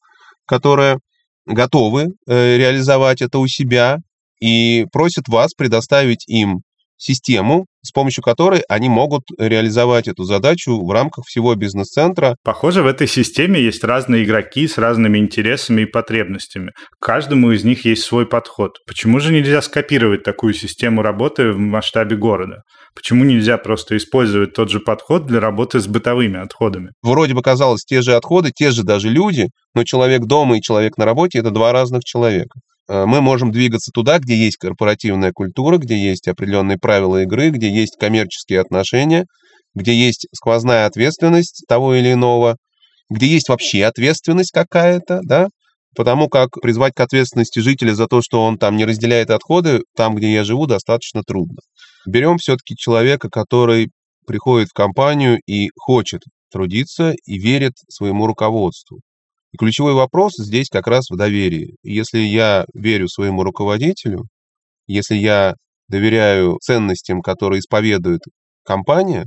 которая 0.46 1.00
готовы 1.46 2.14
э, 2.28 2.58
реализовать 2.58 3.22
это 3.22 3.40
у 3.40 3.48
себя 3.48 3.98
и 4.40 4.86
просят 4.92 5.28
вас 5.28 5.54
предоставить 5.54 6.28
им 6.28 6.62
систему, 7.02 7.66
с 7.84 7.92
помощью 7.92 8.24
которой 8.24 8.62
они 8.70 8.88
могут 8.88 9.24
реализовать 9.38 10.08
эту 10.08 10.24
задачу 10.24 10.80
в 10.80 10.92
рамках 10.92 11.26
всего 11.26 11.56
бизнес-центра. 11.56 12.36
Похоже, 12.44 12.84
в 12.84 12.88
этой 12.88 13.08
системе 13.08 13.60
есть 13.60 13.84
разные 13.84 14.24
игроки 14.24 14.68
с 14.68 14.78
разными 14.78 15.18
интересами 15.18 15.82
и 15.82 15.86
потребностями. 15.86 16.72
Каждому 17.00 17.52
из 17.52 17.64
них 17.64 17.86
есть 17.86 18.04
свой 18.04 18.28
подход. 18.28 18.78
Почему 18.86 19.20
же 19.20 19.34
нельзя 19.34 19.62
скопировать 19.64 20.24
такую 20.24 20.54
систему 20.54 21.02
работы 21.02 21.52
в 21.52 21.58
масштабе 21.58 22.16
города? 22.16 22.62
Почему 22.94 23.24
нельзя 23.24 23.58
просто 23.58 23.98
использовать 23.98 24.54
тот 24.54 24.70
же 24.70 24.80
подход 24.80 25.26
для 25.26 25.40
работы 25.40 25.80
с 25.80 25.88
бытовыми 25.88 26.40
отходами? 26.40 26.92
Вроде 27.02 27.34
бы 27.34 27.42
казалось, 27.42 27.84
те 27.84 28.02
же 28.02 28.14
отходы, 28.14 28.52
те 28.54 28.70
же 28.70 28.84
даже 28.84 29.10
люди, 29.10 29.48
но 29.74 29.84
человек 29.84 30.26
дома 30.26 30.58
и 30.58 30.62
человек 30.62 30.98
на 30.98 31.06
работе– 31.06 31.40
это 31.40 31.50
два 31.50 31.72
разных 31.72 32.04
человека. 32.04 32.60
Э, 32.92 33.06
мы 33.06 33.22
можем 33.22 33.52
двигаться 33.52 33.90
туда, 33.94 34.20
где 34.20 34.36
есть 34.36 34.58
корпоративная 34.58 35.32
культура, 35.32 35.78
где 35.78 35.98
есть 35.98 36.28
определенные 36.28 36.78
правила 36.78 37.24
игры, 37.24 37.50
где 37.50 37.70
есть 37.72 37.98
коммерческие 37.98 38.60
отношения, 38.60 39.26
где 39.74 39.94
есть 39.94 40.28
сквозная 40.36 40.86
ответственность 40.86 41.64
того 41.70 41.96
или 41.96 42.12
иного, 42.12 42.58
где 43.10 43.28
есть 43.28 43.48
вообще 43.48 43.86
ответственность 43.86 44.52
какая-то, 44.52 45.22
да, 45.24 45.48
потому 45.96 46.28
как 46.28 46.50
призвать 46.62 46.94
к 46.94 47.00
ответственности 47.00 47.60
жителя 47.60 47.96
за 47.96 48.08
то, 48.08 48.22
что 48.22 48.44
он 48.44 48.58
там 48.58 48.76
не 48.76 48.84
разделяет 48.84 49.30
отходы, 49.30 49.84
там, 49.96 50.16
где 50.16 50.34
я 50.34 50.44
живу, 50.44 50.68
достаточно 50.68 51.24
трудно. 51.26 51.60
Берем 52.06 52.40
все-таки 52.40 52.76
человека, 52.76 53.30
который 53.30 53.90
приходит 54.28 54.68
в 54.70 54.74
компанию 54.74 55.40
и 55.48 55.70
хочет 55.78 56.24
трудиться 56.52 57.14
и 57.26 57.38
верит 57.38 57.74
своему 57.88 58.28
руководству. 58.28 59.00
И 59.54 59.58
ключевой 59.58 59.94
вопрос 59.94 60.34
здесь 60.38 60.70
как 60.70 60.88
раз 60.88 61.10
в 61.10 61.18
доверии. 61.18 61.76
Если 61.84 62.20
я 62.20 62.66
верю 62.74 63.08
своему 63.08 63.44
руководителю, 63.44 64.26
если 64.88 65.16
я 65.16 65.56
доверяю 65.90 66.58
ценностям, 66.62 67.22
которые 67.22 67.60
исповедует 67.60 68.22
компания, 68.66 69.26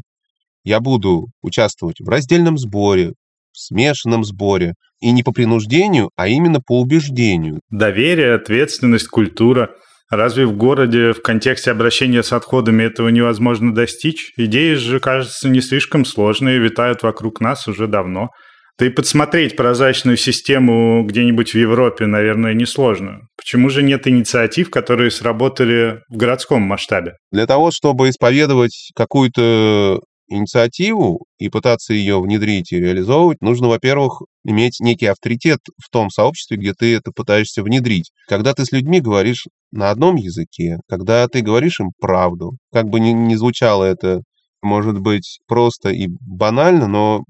я 0.64 0.80
буду 0.80 1.26
участвовать 1.42 2.00
в 2.00 2.08
раздельном 2.08 2.56
сборе, 2.56 3.12
в 3.52 3.58
смешанном 3.58 4.24
сборе. 4.24 4.74
И 5.00 5.10
не 5.10 5.22
по 5.22 5.32
принуждению, 5.32 6.10
а 6.16 6.28
именно 6.28 6.60
по 6.66 6.80
убеждению. 6.80 7.60
Доверие, 7.68 8.34
ответственность, 8.34 9.08
культура. 9.08 9.70
Разве 10.10 10.46
в 10.46 10.56
городе 10.56 11.12
в 11.12 11.20
контексте 11.20 11.70
обращения 11.70 12.22
с 12.22 12.32
отходами 12.32 12.84
этого 12.84 13.08
невозможно 13.08 13.74
достичь? 13.74 14.32
Идеи 14.38 14.74
же, 14.74 15.00
кажется, 15.00 15.48
не 15.48 15.60
слишком 15.60 16.06
сложные, 16.06 16.58
витают 16.58 17.02
вокруг 17.02 17.40
нас 17.40 17.68
уже 17.68 17.86
давно. 17.86 18.30
Да 18.78 18.86
и 18.86 18.90
подсмотреть 18.90 19.54
прозрачную 19.54 20.16
систему 20.16 21.04
где-нибудь 21.04 21.52
в 21.52 21.58
Европе, 21.58 22.06
наверное, 22.06 22.54
несложно. 22.54 23.28
Почему 23.36 23.70
же 23.70 23.82
нет 23.82 24.08
инициатив, 24.08 24.70
которые 24.70 25.12
сработали 25.12 26.00
в 26.08 26.16
городском 26.16 26.62
масштабе? 26.62 27.14
Для 27.30 27.46
того, 27.46 27.70
чтобы 27.70 28.08
исповедовать 28.08 28.90
какую-то 28.96 30.00
инициативу 30.28 31.26
и 31.38 31.48
пытаться 31.48 31.94
ее 31.94 32.20
внедрить 32.20 32.72
и 32.72 32.80
реализовывать, 32.80 33.40
нужно, 33.40 33.68
во-первых, 33.68 34.22
иметь 34.44 34.80
некий 34.80 35.06
авторитет 35.06 35.60
в 35.80 35.90
том 35.90 36.10
сообществе, 36.10 36.56
где 36.56 36.72
ты 36.72 36.96
это 36.96 37.12
пытаешься 37.12 37.62
внедрить. 37.62 38.10
Когда 38.26 38.54
ты 38.54 38.64
с 38.64 38.72
людьми 38.72 39.00
говоришь 39.00 39.46
на 39.70 39.90
одном 39.90 40.16
языке, 40.16 40.78
когда 40.88 41.28
ты 41.28 41.42
говоришь 41.42 41.78
им 41.78 41.90
правду, 42.00 42.56
как 42.72 42.86
бы 42.86 43.00
ни, 43.00 43.10
ни 43.10 43.34
звучало 43.34 43.84
это, 43.84 44.22
может 44.62 44.98
быть, 44.98 45.40
просто 45.46 45.90
и 45.90 46.08
банально, 46.08 46.88
но 46.88 47.24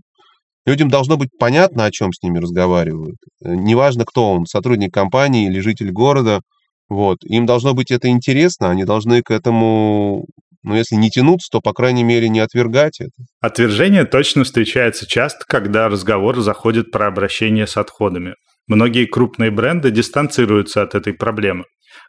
Людям 0.66 0.88
должно 0.88 1.16
быть 1.16 1.30
понятно, 1.38 1.84
о 1.84 1.90
чем 1.90 2.12
с 2.12 2.22
ними 2.22 2.38
разговаривают. 2.38 3.16
Э, 3.44 3.54
неважно, 3.54 4.04
кто 4.04 4.32
он, 4.32 4.46
сотрудник 4.46 4.92
компании 4.92 5.46
или 5.46 5.60
житель 5.60 5.90
города. 5.90 6.40
Вот. 6.88 7.18
Им 7.24 7.46
должно 7.46 7.74
быть 7.74 7.90
это 7.90 8.08
интересно, 8.08 8.70
они 8.70 8.84
должны 8.84 9.22
к 9.22 9.30
этому, 9.30 10.26
ну, 10.62 10.74
если 10.74 10.96
не 10.96 11.10
тянуться, 11.10 11.48
то, 11.50 11.60
по 11.60 11.72
крайней 11.72 12.04
мере, 12.04 12.28
не 12.28 12.40
отвергать 12.40 13.00
это. 13.00 13.12
Отвержение 13.40 14.04
точно 14.04 14.44
встречается 14.44 15.06
часто, 15.06 15.44
когда 15.46 15.88
разговор 15.88 16.40
заходит 16.40 16.90
про 16.90 17.06
обращение 17.06 17.66
с 17.66 17.76
отходами. 17.76 18.34
Многие 18.66 19.06
крупные 19.06 19.50
бренды 19.50 19.90
дистанцируются 19.90 20.82
от 20.82 20.94
этой 20.94 21.12
проблемы. 21.12 21.64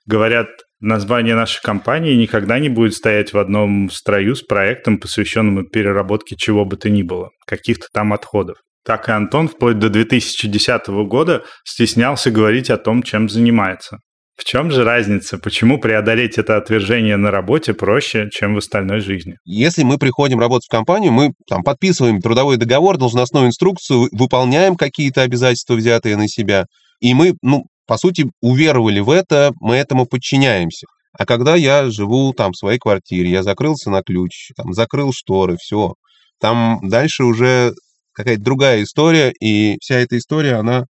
Говорят, 0.06 0.48
название 0.80 1.36
нашей 1.36 1.62
компании 1.62 2.16
никогда 2.16 2.60
не 2.60 2.70
будет 2.70 2.94
стоять 2.94 3.34
в 3.34 3.38
одном 3.38 3.90
строю 3.90 4.36
с 4.36 4.42
проектом, 4.42 5.00
посвященным 5.00 5.66
переработке 5.66 6.36
чего 6.36 6.66
бы 6.66 6.78
то 6.78 6.90
ни 6.90 7.04
было, 7.04 7.30
каких-то 7.46 7.88
там 7.94 8.14
отходов. 8.14 8.58
Так 8.86 9.10
и 9.10 9.12
Антон 9.12 9.48
вплоть 9.48 9.80
до 9.80 9.90
2010 9.90 10.88
года 11.08 11.44
стеснялся 11.64 12.30
говорить 12.30 12.70
о 12.70 12.78
том, 12.78 13.02
чем 13.02 13.30
занимается. 13.30 13.98
В 14.38 14.44
чем 14.44 14.70
же 14.70 14.84
разница? 14.84 15.38
Почему 15.38 15.80
преодолеть 15.80 16.38
это 16.38 16.58
отвержение 16.58 17.16
на 17.16 17.32
работе 17.32 17.74
проще, 17.74 18.30
чем 18.32 18.54
в 18.54 18.58
остальной 18.58 19.00
жизни? 19.00 19.38
Если 19.46 19.84
мы 19.84 19.98
приходим 19.98 20.40
работать 20.40 20.68
в 20.68 20.72
компанию, 20.72 21.14
мы 21.14 21.32
там 21.48 21.64
подписываем 21.64 22.20
трудовой 22.20 22.58
договор, 22.58 22.98
должностную 22.98 23.48
инструкцию, 23.48 24.10
выполняем 24.12 24.76
какие-то 24.76 25.22
обязательства, 25.22 25.76
взятые 25.76 26.18
на 26.18 26.28
себя, 26.28 26.66
и 27.00 27.14
мы, 27.14 27.36
ну, 27.42 27.64
по 27.88 27.98
сути, 27.98 28.30
уверовали 28.42 29.00
в 29.00 29.10
это, 29.10 29.52
мы 29.60 29.76
этому 29.76 30.06
подчиняемся. 30.06 30.88
А 31.18 31.26
когда 31.26 31.56
я 31.56 31.90
живу 31.90 32.34
там 32.34 32.52
в 32.52 32.58
своей 32.58 32.80
квартире, 32.80 33.30
я 33.30 33.44
закрылся 33.44 33.90
на 33.90 34.02
ключ, 34.02 34.52
там, 34.58 34.74
закрыл 34.74 35.12
шторы, 35.14 35.58
все, 35.60 35.94
там 36.40 36.80
дальше 36.84 37.24
уже 37.24 37.74
какая-то 38.14 38.42
другая 38.42 38.84
история, 38.84 39.32
и 39.32 39.78
вся 39.82 39.96
эта 39.96 40.18
история, 40.18 40.56
она, 40.56 40.86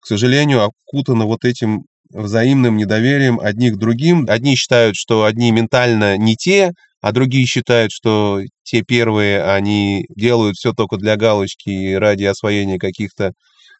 к 0.00 0.06
сожалению, 0.06 0.64
окутана 0.64 1.24
вот 1.24 1.44
этим 1.44 1.84
взаимным 2.10 2.76
недоверием 2.76 3.38
одних 3.40 3.76
другим. 3.76 4.26
Одни 4.28 4.54
считают, 4.56 4.96
что 4.96 5.24
одни 5.24 5.50
ментально 5.50 6.16
не 6.16 6.36
те, 6.36 6.72
а 7.00 7.12
другие 7.12 7.46
считают, 7.46 7.92
что 7.92 8.40
те 8.64 8.82
первые, 8.82 9.42
они 9.44 10.06
делают 10.16 10.56
все 10.56 10.72
только 10.72 10.96
для 10.96 11.16
галочки 11.16 11.68
и 11.68 11.94
ради 11.94 12.24
освоения 12.24 12.78
каких-то 12.78 13.32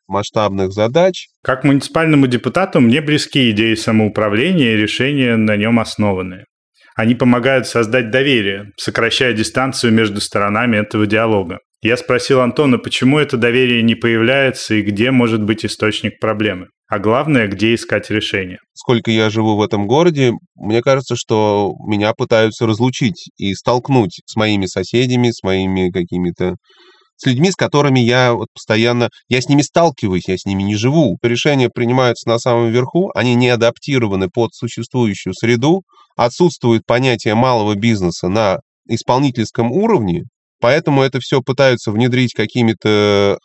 масштабных 0.08 0.72
задач. 0.72 1.26
Как 1.42 1.64
муниципальному 1.64 2.26
депутату 2.26 2.80
мне 2.80 3.00
близки 3.00 3.50
идеи 3.50 3.74
самоуправления 3.74 4.74
и 4.74 4.76
решения 4.76 5.36
на 5.36 5.56
нем 5.56 5.78
основанные. 5.78 6.44
Они 6.96 7.14
помогают 7.14 7.68
создать 7.68 8.10
доверие, 8.10 8.72
сокращая 8.76 9.32
дистанцию 9.32 9.92
между 9.92 10.20
сторонами 10.20 10.78
этого 10.78 11.06
диалога. 11.06 11.58
Я 11.80 11.96
спросил 11.96 12.40
Антона, 12.40 12.78
почему 12.78 13.20
это 13.20 13.36
доверие 13.36 13.84
не 13.84 13.94
появляется 13.94 14.74
и 14.74 14.82
где 14.82 15.12
может 15.12 15.44
быть 15.44 15.64
источник 15.64 16.18
проблемы. 16.18 16.66
А 16.88 16.98
главное, 16.98 17.46
где 17.46 17.74
искать 17.74 18.10
решение. 18.10 18.58
Сколько 18.74 19.10
я 19.10 19.30
живу 19.30 19.56
в 19.56 19.62
этом 19.62 19.86
городе, 19.86 20.32
мне 20.56 20.82
кажется, 20.82 21.14
что 21.16 21.74
меня 21.86 22.14
пытаются 22.14 22.66
разлучить 22.66 23.30
и 23.36 23.54
столкнуть 23.54 24.20
с 24.24 24.34
моими 24.34 24.66
соседями, 24.66 25.30
с 25.30 25.42
моими 25.44 25.90
какими-то 25.90 26.56
с 27.18 27.26
людьми, 27.26 27.50
с 27.50 27.56
которыми 27.56 28.00
я 28.00 28.32
вот 28.32 28.48
постоянно, 28.54 29.10
я 29.28 29.42
с 29.42 29.48
ними 29.48 29.60
сталкиваюсь, 29.60 30.28
я 30.28 30.38
с 30.38 30.46
ними 30.46 30.62
не 30.62 30.76
живу. 30.76 31.18
Решения 31.22 31.68
принимаются 31.68 32.28
на 32.28 32.38
самом 32.38 32.70
верху, 32.70 33.10
они 33.14 33.34
не 33.34 33.50
адаптированы 33.50 34.28
под 34.32 34.54
существующую 34.54 35.34
среду, 35.34 35.82
отсутствует 36.16 36.87
понятие 36.87 37.34
малого 37.34 37.75
бизнеса 37.75 38.28
на 38.28 38.60
исполнительском 38.88 39.70
уровне, 39.70 40.25
Поэтому 40.60 41.02
это 41.02 41.20
все 41.20 41.40
пытаются 41.40 41.92
внедрить 41.92 42.34
какими-то 42.34 43.38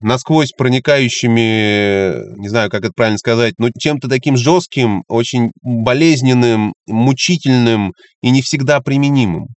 насквозь 0.00 0.52
проникающими, 0.52 2.38
не 2.38 2.48
знаю, 2.48 2.70
как 2.70 2.84
это 2.84 2.92
правильно 2.94 3.18
сказать, 3.18 3.54
но 3.58 3.70
чем-то 3.76 4.08
таким 4.08 4.36
жестким, 4.36 5.02
очень 5.08 5.50
болезненным, 5.62 6.74
мучительным 6.86 7.92
и 8.22 8.30
не 8.30 8.42
всегда 8.42 8.80
применимым. 8.80 9.48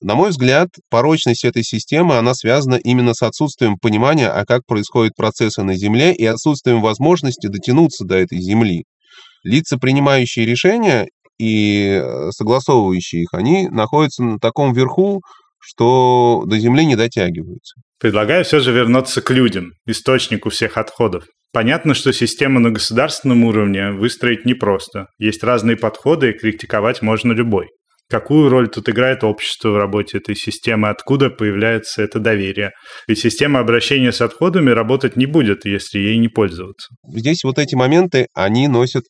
На 0.00 0.14
мой 0.14 0.30
взгляд, 0.30 0.68
порочность 0.90 1.44
этой 1.44 1.64
системы, 1.64 2.16
она 2.16 2.34
связана 2.34 2.76
именно 2.76 3.14
с 3.14 3.22
отсутствием 3.22 3.76
понимания, 3.78 4.28
а 4.28 4.44
как 4.44 4.64
происходят 4.66 5.14
процессы 5.16 5.62
на 5.62 5.74
Земле 5.74 6.14
и 6.14 6.24
отсутствием 6.24 6.80
возможности 6.80 7.48
дотянуться 7.48 8.04
до 8.04 8.16
этой 8.16 8.38
Земли. 8.38 8.84
Лица, 9.42 9.76
принимающие 9.78 10.46
решения 10.46 11.08
и 11.38 12.00
э, 12.02 12.30
согласовывающие 12.30 13.22
их, 13.22 13.28
они 13.32 13.68
находятся 13.68 14.22
на 14.22 14.38
таком 14.38 14.72
верху, 14.72 15.20
что 15.60 16.44
до 16.46 16.58
земли 16.58 16.86
не 16.86 16.96
дотягиваются. 16.96 17.80
Предлагаю 18.00 18.44
все 18.44 18.60
же 18.60 18.72
вернуться 18.72 19.20
к 19.20 19.30
людям, 19.30 19.72
источнику 19.86 20.50
всех 20.50 20.76
отходов. 20.78 21.24
Понятно, 21.52 21.94
что 21.94 22.12
систему 22.12 22.60
на 22.60 22.70
государственном 22.70 23.44
уровне 23.44 23.90
выстроить 23.90 24.44
непросто. 24.44 25.06
Есть 25.18 25.42
разные 25.42 25.76
подходы, 25.76 26.30
и 26.30 26.38
критиковать 26.38 27.02
можно 27.02 27.32
любой. 27.32 27.68
Какую 28.10 28.48
роль 28.48 28.70
тут 28.70 28.88
играет 28.88 29.22
общество 29.22 29.68
в 29.68 29.76
работе 29.76 30.16
этой 30.16 30.34
системы? 30.34 30.88
Откуда 30.88 31.28
появляется 31.28 32.02
это 32.02 32.18
доверие? 32.18 32.72
Ведь 33.06 33.18
система 33.18 33.60
обращения 33.60 34.12
с 34.12 34.22
отходами 34.22 34.70
работать 34.70 35.16
не 35.16 35.26
будет, 35.26 35.66
если 35.66 35.98
ей 35.98 36.16
не 36.16 36.28
пользоваться. 36.28 36.88
Здесь 37.06 37.44
вот 37.44 37.58
эти 37.58 37.74
моменты, 37.74 38.28
они 38.34 38.66
носят, 38.66 39.04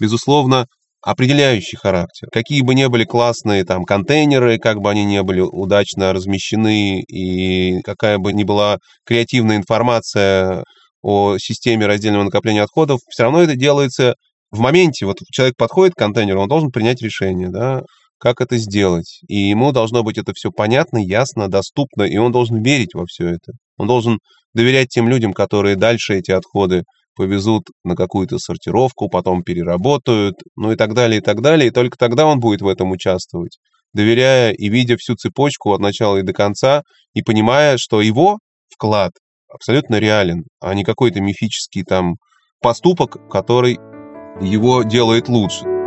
безусловно, 0.00 0.66
определяющий 1.02 1.76
характер. 1.76 2.28
Какие 2.32 2.62
бы 2.62 2.74
ни 2.74 2.86
были 2.86 3.04
классные 3.04 3.64
там 3.64 3.84
контейнеры, 3.84 4.58
как 4.58 4.78
бы 4.78 4.90
они 4.90 5.04
ни 5.04 5.20
были 5.20 5.40
удачно 5.40 6.14
размещены, 6.14 7.02
и 7.02 7.82
какая 7.82 8.16
бы 8.16 8.32
ни 8.32 8.44
была 8.44 8.78
креативная 9.04 9.58
информация 9.58 10.64
о 11.02 11.36
системе 11.38 11.86
раздельного 11.86 12.24
накопления 12.24 12.62
отходов, 12.62 13.00
все 13.10 13.24
равно 13.24 13.42
это 13.42 13.56
делается 13.56 14.14
в 14.50 14.60
моменте. 14.60 15.04
Вот 15.04 15.18
человек 15.30 15.54
подходит 15.56 15.94
к 15.94 15.98
контейнеру, 15.98 16.40
он 16.40 16.48
должен 16.48 16.70
принять 16.70 17.02
решение, 17.02 17.50
да, 17.50 17.82
как 18.18 18.40
это 18.40 18.56
сделать. 18.58 19.20
И 19.28 19.36
ему 19.36 19.72
должно 19.72 20.02
быть 20.02 20.18
это 20.18 20.32
все 20.34 20.50
понятно, 20.50 20.98
ясно, 20.98 21.48
доступно, 21.48 22.02
и 22.02 22.16
он 22.16 22.32
должен 22.32 22.62
верить 22.62 22.94
во 22.94 23.04
все 23.06 23.28
это. 23.28 23.52
Он 23.76 23.86
должен 23.86 24.18
доверять 24.54 24.88
тем 24.88 25.08
людям, 25.08 25.32
которые 25.32 25.76
дальше 25.76 26.16
эти 26.16 26.30
отходы 26.30 26.82
повезут 27.14 27.64
на 27.84 27.96
какую-то 27.96 28.38
сортировку, 28.38 29.08
потом 29.08 29.42
переработают, 29.42 30.36
ну 30.56 30.72
и 30.72 30.76
так 30.76 30.94
далее, 30.94 31.18
и 31.18 31.20
так 31.22 31.42
далее. 31.42 31.68
И 31.68 31.72
только 31.72 31.96
тогда 31.98 32.26
он 32.26 32.38
будет 32.38 32.62
в 32.62 32.68
этом 32.68 32.90
участвовать, 32.92 33.58
доверяя 33.92 34.52
и 34.52 34.68
видя 34.68 34.96
всю 34.96 35.16
цепочку 35.16 35.72
от 35.72 35.80
начала 35.80 36.18
и 36.18 36.22
до 36.22 36.32
конца, 36.32 36.82
и 37.14 37.22
понимая, 37.22 37.76
что 37.76 38.00
его 38.00 38.38
вклад 38.72 39.12
абсолютно 39.48 39.96
реален, 39.96 40.44
а 40.60 40.74
не 40.74 40.84
какой-то 40.84 41.20
мифический 41.20 41.82
там 41.82 42.16
поступок, 42.60 43.28
который 43.30 43.78
его 44.40 44.82
делает 44.84 45.28
лучше. 45.28 45.77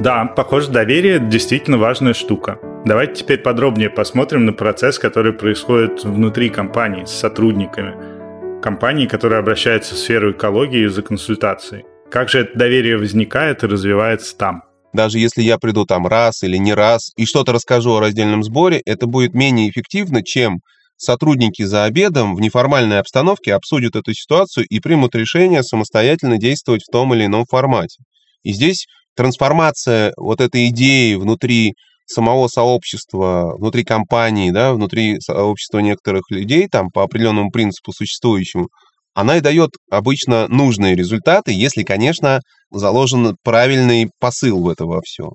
Да, 0.00 0.26
похоже, 0.26 0.70
доверие 0.70 1.18
действительно 1.18 1.76
важная 1.76 2.14
штука. 2.14 2.60
Давайте 2.84 3.22
теперь 3.22 3.38
подробнее 3.38 3.90
посмотрим 3.90 4.46
на 4.46 4.52
процесс, 4.52 4.96
который 4.96 5.32
происходит 5.32 6.04
внутри 6.04 6.50
компании 6.50 7.04
с 7.04 7.10
сотрудниками. 7.10 8.62
Компании, 8.62 9.06
которые 9.06 9.40
обращаются 9.40 9.96
в 9.96 9.98
сферу 9.98 10.30
экологии 10.30 10.86
за 10.86 11.02
консультацией. 11.02 11.84
Как 12.12 12.28
же 12.28 12.40
это 12.40 12.56
доверие 12.56 12.96
возникает 12.96 13.64
и 13.64 13.66
развивается 13.66 14.36
там? 14.36 14.62
Даже 14.92 15.18
если 15.18 15.42
я 15.42 15.58
приду 15.58 15.84
там 15.84 16.06
раз 16.06 16.44
или 16.44 16.56
не 16.56 16.74
раз 16.74 17.10
и 17.16 17.26
что-то 17.26 17.52
расскажу 17.52 17.94
о 17.94 18.00
раздельном 18.00 18.44
сборе, 18.44 18.80
это 18.86 19.08
будет 19.08 19.34
менее 19.34 19.68
эффективно, 19.68 20.22
чем 20.22 20.60
сотрудники 20.96 21.62
за 21.62 21.84
обедом 21.84 22.36
в 22.36 22.40
неформальной 22.40 23.00
обстановке 23.00 23.52
обсудят 23.52 23.96
эту 23.96 24.14
ситуацию 24.14 24.64
и 24.70 24.78
примут 24.78 25.16
решение 25.16 25.64
самостоятельно 25.64 26.38
действовать 26.38 26.84
в 26.84 26.92
том 26.92 27.12
или 27.14 27.26
ином 27.26 27.46
формате. 27.46 27.98
И 28.44 28.52
здесь 28.52 28.86
трансформация 29.18 30.12
вот 30.16 30.40
этой 30.40 30.68
идеи 30.68 31.14
внутри 31.14 31.74
самого 32.06 32.46
сообщества, 32.46 33.56
внутри 33.58 33.82
компании, 33.82 34.52
да, 34.52 34.72
внутри 34.72 35.18
сообщества 35.20 35.80
некоторых 35.80 36.30
людей, 36.30 36.68
там, 36.68 36.90
по 36.90 37.02
определенному 37.02 37.50
принципу 37.50 37.92
существующему, 37.92 38.68
она 39.14 39.38
и 39.38 39.40
дает 39.40 39.70
обычно 39.90 40.46
нужные 40.46 40.94
результаты, 40.94 41.50
если, 41.50 41.82
конечно, 41.82 42.42
заложен 42.70 43.36
правильный 43.42 44.08
посыл 44.20 44.62
в 44.62 44.68
это 44.68 44.86
во 44.86 45.00
все. 45.04 45.30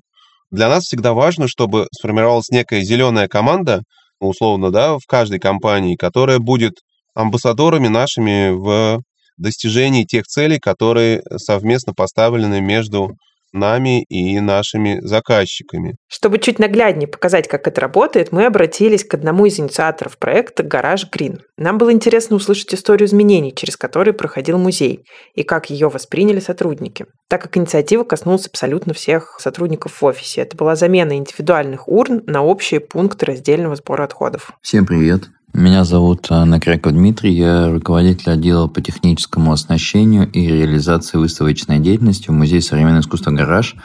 Для 0.50 0.70
нас 0.70 0.84
всегда 0.84 1.12
важно, 1.12 1.46
чтобы 1.46 1.86
сформировалась 1.92 2.48
некая 2.48 2.82
зеленая 2.84 3.28
команда, 3.28 3.82
условно, 4.18 4.70
да, 4.70 4.96
в 4.96 5.04
каждой 5.06 5.40
компании, 5.40 5.96
которая 5.96 6.38
будет 6.38 6.72
амбассадорами 7.14 7.88
нашими 7.88 8.48
в 8.48 9.02
достижении 9.36 10.04
тех 10.04 10.24
целей, 10.24 10.58
которые 10.58 11.20
совместно 11.36 11.92
поставлены 11.92 12.62
между 12.62 13.10
нами 13.54 14.02
и 14.04 14.38
нашими 14.40 15.00
заказчиками. 15.00 15.96
Чтобы 16.08 16.38
чуть 16.38 16.58
нагляднее 16.58 17.08
показать, 17.08 17.48
как 17.48 17.66
это 17.66 17.80
работает, 17.80 18.32
мы 18.32 18.44
обратились 18.46 19.04
к 19.04 19.14
одному 19.14 19.46
из 19.46 19.58
инициаторов 19.58 20.18
проекта 20.18 20.62
«Гараж 20.62 21.08
Грин». 21.10 21.40
Нам 21.56 21.78
было 21.78 21.92
интересно 21.92 22.36
услышать 22.36 22.74
историю 22.74 23.08
изменений, 23.08 23.54
через 23.54 23.76
которые 23.76 24.14
проходил 24.14 24.58
музей, 24.58 25.04
и 25.34 25.42
как 25.42 25.70
ее 25.70 25.88
восприняли 25.88 26.40
сотрудники. 26.40 27.06
Так 27.28 27.42
как 27.42 27.56
инициатива 27.56 28.04
коснулась 28.04 28.46
абсолютно 28.46 28.92
всех 28.92 29.38
сотрудников 29.40 30.02
в 30.02 30.04
офисе. 30.04 30.42
Это 30.42 30.56
была 30.56 30.76
замена 30.76 31.16
индивидуальных 31.16 31.88
урн 31.88 32.22
на 32.26 32.42
общие 32.42 32.80
пункты 32.80 33.26
раздельного 33.26 33.76
сбора 33.76 34.04
отходов. 34.04 34.52
Всем 34.60 34.84
привет! 34.84 35.28
Меня 35.56 35.84
зовут 35.84 36.30
Накряков 36.30 36.94
Дмитрий, 36.94 37.32
я 37.32 37.70
руководитель 37.70 38.32
отдела 38.32 38.66
по 38.66 38.80
техническому 38.80 39.52
оснащению 39.52 40.28
и 40.28 40.40
реализации 40.48 41.16
выставочной 41.16 41.78
деятельности 41.78 42.26
в 42.26 42.32
Музее 42.32 42.60
современного 42.60 43.02
искусства 43.02 43.30
«Гараж». 43.30 43.76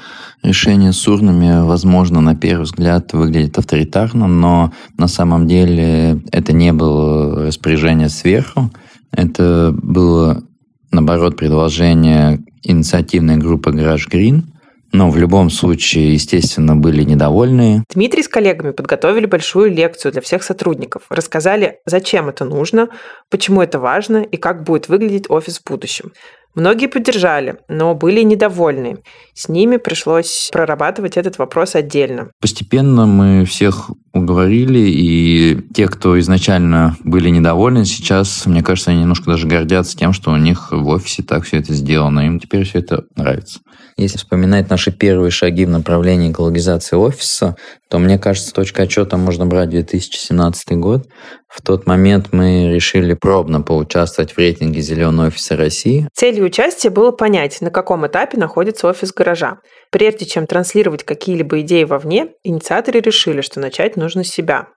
Решение 0.41 0.93
с 0.93 1.07
урнами, 1.07 1.63
возможно, 1.63 2.21
на 2.21 2.35
первый 2.35 2.63
взгляд 2.63 3.13
выглядит 3.13 3.59
авторитарно, 3.59 4.25
но 4.25 4.73
на 4.97 5.07
самом 5.07 5.47
деле 5.47 6.23
это 6.31 6.53
не 6.53 6.73
было 6.73 7.45
распоряжение 7.45 8.09
сверху, 8.09 8.71
это 9.11 9.71
было, 9.71 10.41
наоборот, 10.89 11.37
предложение 11.37 12.43
инициативной 12.63 13.37
группы 13.37 13.71
«Гараж 13.71 14.07
Грин», 14.07 14.48
но 14.91 15.09
в 15.09 15.17
любом 15.17 15.49
случае, 15.49 16.13
естественно, 16.13 16.75
были 16.75 17.03
недовольны. 17.03 17.83
Дмитрий 17.93 18.23
с 18.23 18.27
коллегами 18.27 18.71
подготовили 18.71 19.25
большую 19.25 19.71
лекцию 19.71 20.11
для 20.11 20.21
всех 20.21 20.43
сотрудников. 20.43 21.03
Рассказали, 21.09 21.79
зачем 21.85 22.29
это 22.29 22.45
нужно, 22.45 22.89
почему 23.29 23.61
это 23.61 23.79
важно 23.79 24.17
и 24.17 24.37
как 24.37 24.63
будет 24.63 24.89
выглядеть 24.89 25.29
офис 25.29 25.59
в 25.59 25.69
будущем. 25.69 26.11
Многие 26.55 26.87
поддержали, 26.87 27.57
но 27.67 27.93
были 27.93 28.21
недовольны. 28.21 28.97
С 29.35 29.49
ними 29.49 29.77
пришлось 29.77 30.49
прорабатывать 30.51 31.15
этот 31.15 31.37
вопрос 31.37 31.75
отдельно. 31.75 32.31
Постепенно 32.41 33.05
мы 33.05 33.45
всех 33.45 33.91
уговорили, 34.13 34.79
и 34.79 35.61
те, 35.73 35.87
кто 35.87 36.19
изначально 36.19 36.97
были 37.03 37.29
недовольны, 37.29 37.85
сейчас, 37.85 38.47
мне 38.47 38.63
кажется, 38.63 38.89
они 38.91 39.01
немножко 39.01 39.29
даже 39.31 39.47
гордятся 39.47 39.95
тем, 39.95 40.11
что 40.11 40.31
у 40.31 40.37
них 40.37 40.71
в 40.71 40.87
офисе 40.87 41.21
так 41.21 41.43
все 41.43 41.57
это 41.57 41.73
сделано. 41.73 42.21
Им 42.21 42.39
теперь 42.39 42.65
все 42.65 42.79
это 42.79 43.05
нравится. 43.15 43.59
Если 43.99 44.17
вспоминать 44.17 44.69
наши 44.69 44.93
первые 44.93 45.29
шаги 45.29 45.65
в 45.65 45.69
направлении 45.69 46.31
экологизации 46.31 46.95
офиса, 46.95 47.57
то, 47.89 47.99
мне 47.99 48.17
кажется, 48.17 48.53
точка 48.53 48.83
отчета 48.83 49.17
можно 49.17 49.45
брать 49.45 49.71
2017 49.71 50.77
год. 50.77 51.09
В 51.49 51.61
тот 51.61 51.85
момент 51.85 52.27
мы 52.31 52.71
решили 52.73 53.13
пробно 53.13 53.61
поучаствовать 53.61 54.31
в 54.31 54.37
рейтинге 54.37 54.79
«Зеленый 54.79 55.27
офисы 55.27 55.57
России». 55.57 56.07
Целью 56.13 56.45
участия 56.45 56.89
было 56.89 57.11
понять, 57.11 57.59
на 57.59 57.71
каком 57.71 58.07
этапе 58.07 58.37
находится 58.37 58.87
офис 58.87 59.11
гаража. 59.11 59.57
Прежде 59.91 60.25
чем 60.25 60.47
транслировать 60.47 61.03
какие-либо 61.03 61.59
идеи 61.59 61.83
вовне, 61.83 62.29
инициаторы 62.43 63.01
решили, 63.01 63.41
что 63.41 63.59
начать 63.59 63.97
нужно 63.97 64.23
с 64.23 64.29
себя. 64.29 64.67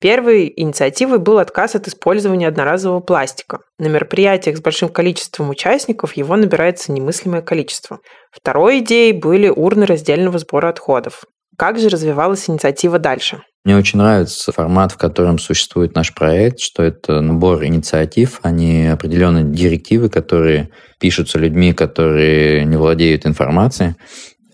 Первой 0.00 0.52
инициативой 0.54 1.18
был 1.18 1.38
отказ 1.38 1.74
от 1.74 1.88
использования 1.88 2.46
одноразового 2.46 3.00
пластика. 3.00 3.60
На 3.80 3.86
мероприятиях 3.86 4.56
с 4.56 4.60
большим 4.60 4.90
количеством 4.90 5.50
участников 5.50 6.16
его 6.16 6.36
набирается 6.36 6.92
немыслимое 6.92 7.42
количество. 7.42 7.98
Второй 8.30 8.78
идеей 8.78 9.12
были 9.12 9.48
урны 9.48 9.86
раздельного 9.86 10.38
сбора 10.38 10.68
отходов. 10.68 11.24
Как 11.56 11.80
же 11.80 11.88
развивалась 11.88 12.48
инициатива 12.48 13.00
дальше? 13.00 13.42
Мне 13.64 13.76
очень 13.76 13.98
нравится 13.98 14.52
формат, 14.52 14.92
в 14.92 14.96
котором 14.96 15.40
существует 15.40 15.96
наш 15.96 16.14
проект, 16.14 16.60
что 16.60 16.84
это 16.84 17.20
набор 17.20 17.64
инициатив, 17.64 18.38
а 18.42 18.52
не 18.52 18.92
определенные 18.92 19.44
директивы, 19.44 20.08
которые 20.08 20.70
пишутся 21.00 21.40
людьми, 21.40 21.72
которые 21.72 22.64
не 22.64 22.76
владеют 22.76 23.26
информацией. 23.26 23.96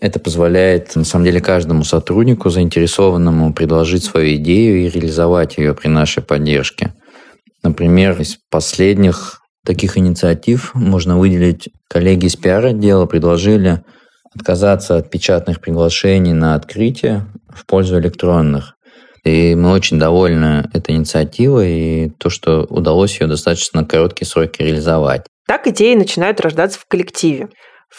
Это 0.01 0.19
позволяет, 0.19 0.95
на 0.95 1.05
самом 1.05 1.25
деле, 1.25 1.39
каждому 1.39 1.83
сотруднику, 1.83 2.49
заинтересованному, 2.49 3.53
предложить 3.53 4.03
свою 4.03 4.35
идею 4.35 4.85
и 4.85 4.89
реализовать 4.89 5.57
ее 5.57 5.73
при 5.73 5.87
нашей 5.87 6.21
поддержке. 6.21 6.93
Например, 7.63 8.19
из 8.19 8.37
последних 8.49 9.41
таких 9.65 9.97
инициатив 9.97 10.73
можно 10.73 11.17
выделить 11.17 11.69
коллеги 11.89 12.27
из 12.27 12.35
пиар-отдела 12.35 13.05
предложили 13.05 13.83
отказаться 14.35 14.97
от 14.97 15.09
печатных 15.09 15.61
приглашений 15.61 16.33
на 16.33 16.55
открытие 16.55 17.25
в 17.49 17.65
пользу 17.65 17.99
электронных. 17.99 18.75
И 19.23 19.55
мы 19.55 19.71
очень 19.71 19.97
довольны 19.97 20.69
этой 20.73 20.93
инициативой 20.93 21.71
и 21.71 22.09
то, 22.09 22.29
что 22.29 22.65
удалось 22.69 23.19
ее 23.19 23.27
достаточно 23.27 23.83
короткие 23.83 24.27
сроки 24.27 24.61
реализовать. 24.61 25.25
Так 25.47 25.65
идеи 25.67 25.95
начинают 25.95 26.39
рождаться 26.41 26.79
в 26.79 26.85
коллективе. 26.87 27.49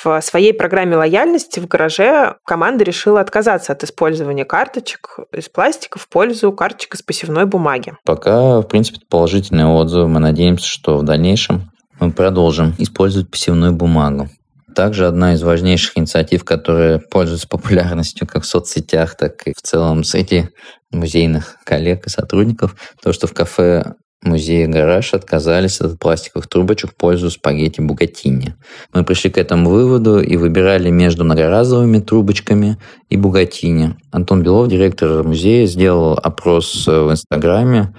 В 0.03 0.21
своей 0.21 0.53
программе 0.53 0.97
лояльности 0.97 1.59
в 1.59 1.67
гараже 1.67 2.37
команда 2.45 2.85
решила 2.85 3.21
отказаться 3.21 3.73
от 3.73 3.83
использования 3.83 4.45
карточек 4.45 5.19
из 5.33 5.49
пластика 5.49 5.99
в 5.99 6.09
пользу 6.09 6.53
карточек 6.53 6.95
из 6.95 7.03
пассивной 7.03 7.47
бумаги. 7.47 7.95
Пока, 8.05 8.61
в 8.61 8.65
принципе, 8.65 9.01
положительные 9.09 9.67
отзывы. 9.67 10.09
Мы 10.09 10.21
надеемся, 10.21 10.69
что 10.69 10.99
в 10.99 11.03
дальнейшем 11.03 11.71
мы 11.99 12.13
продолжим 12.13 12.75
использовать 12.79 13.31
пассивную 13.31 13.73
бумагу. 13.73 14.29
Также 14.75 15.07
одна 15.07 15.33
из 15.33 15.43
важнейших 15.43 15.97
инициатив, 15.97 16.45
которая 16.45 16.99
пользуется 16.99 17.49
популярностью 17.49 18.27
как 18.27 18.43
в 18.43 18.47
соцсетях, 18.47 19.17
так 19.17 19.47
и 19.47 19.55
в 19.57 19.63
целом 19.63 20.05
среди 20.05 20.51
музейных 20.91 21.57
коллег 21.65 22.07
и 22.07 22.11
сотрудников, 22.11 22.77
то, 23.03 23.15
что 23.15 23.27
в 23.27 23.33
кафе 23.33 23.95
музея 24.23 24.69
«Гараж» 24.69 25.15
отказались 25.15 25.81
от 25.81 25.99
пластиковых 25.99 26.47
трубочек 26.49 26.93
в 26.93 26.97
пользу 26.97 27.31
спагетти 27.31 27.81
«Бугатини». 27.81 28.55
Мы 28.93 29.05
пришли 29.05 29.31
к 29.31 29.39
этому 29.39 29.71
выводу 29.71 30.21
и 30.21 30.37
выбирали 30.37 30.91
между 30.91 31.25
многоразовыми 31.25 32.01
трубочками 32.01 32.79
и 33.09 33.17
«Бугатини». 33.17 33.97
Антон 34.11 34.43
Белов, 34.43 34.69
директор 34.69 35.23
музея, 35.23 35.67
сделал 35.67 36.15
опрос 36.15 36.87
в 36.87 37.11
Инстаграме, 37.11 37.95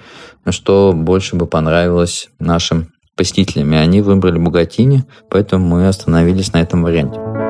что 0.48 0.92
больше 0.94 1.36
бы 1.36 1.46
понравилось 1.46 2.28
нашим 2.38 2.92
посетителями. 3.16 3.76
Они 3.76 4.00
выбрали 4.00 4.38
Бугатини, 4.38 5.04
поэтому 5.30 5.66
мы 5.66 5.88
остановились 5.88 6.52
на 6.52 6.62
этом 6.62 6.82
варианте. 6.82 7.47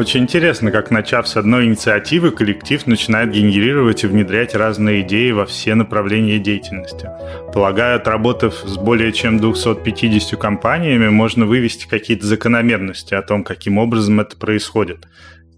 Очень 0.00 0.22
интересно, 0.22 0.70
как 0.70 0.90
начав 0.90 1.28
с 1.28 1.36
одной 1.36 1.66
инициативы, 1.66 2.30
коллектив 2.30 2.86
начинает 2.86 3.32
генерировать 3.32 4.02
и 4.02 4.06
внедрять 4.06 4.54
разные 4.54 5.02
идеи 5.02 5.30
во 5.30 5.44
все 5.44 5.74
направления 5.74 6.38
деятельности. 6.38 7.10
Полагаю, 7.52 7.96
отработав 7.96 8.54
с 8.64 8.78
более 8.78 9.12
чем 9.12 9.38
250 9.38 10.40
компаниями, 10.40 11.10
можно 11.10 11.44
вывести 11.44 11.86
какие-то 11.86 12.26
закономерности 12.26 13.12
о 13.12 13.20
том, 13.20 13.44
каким 13.44 13.76
образом 13.76 14.20
это 14.20 14.38
происходит. 14.38 15.06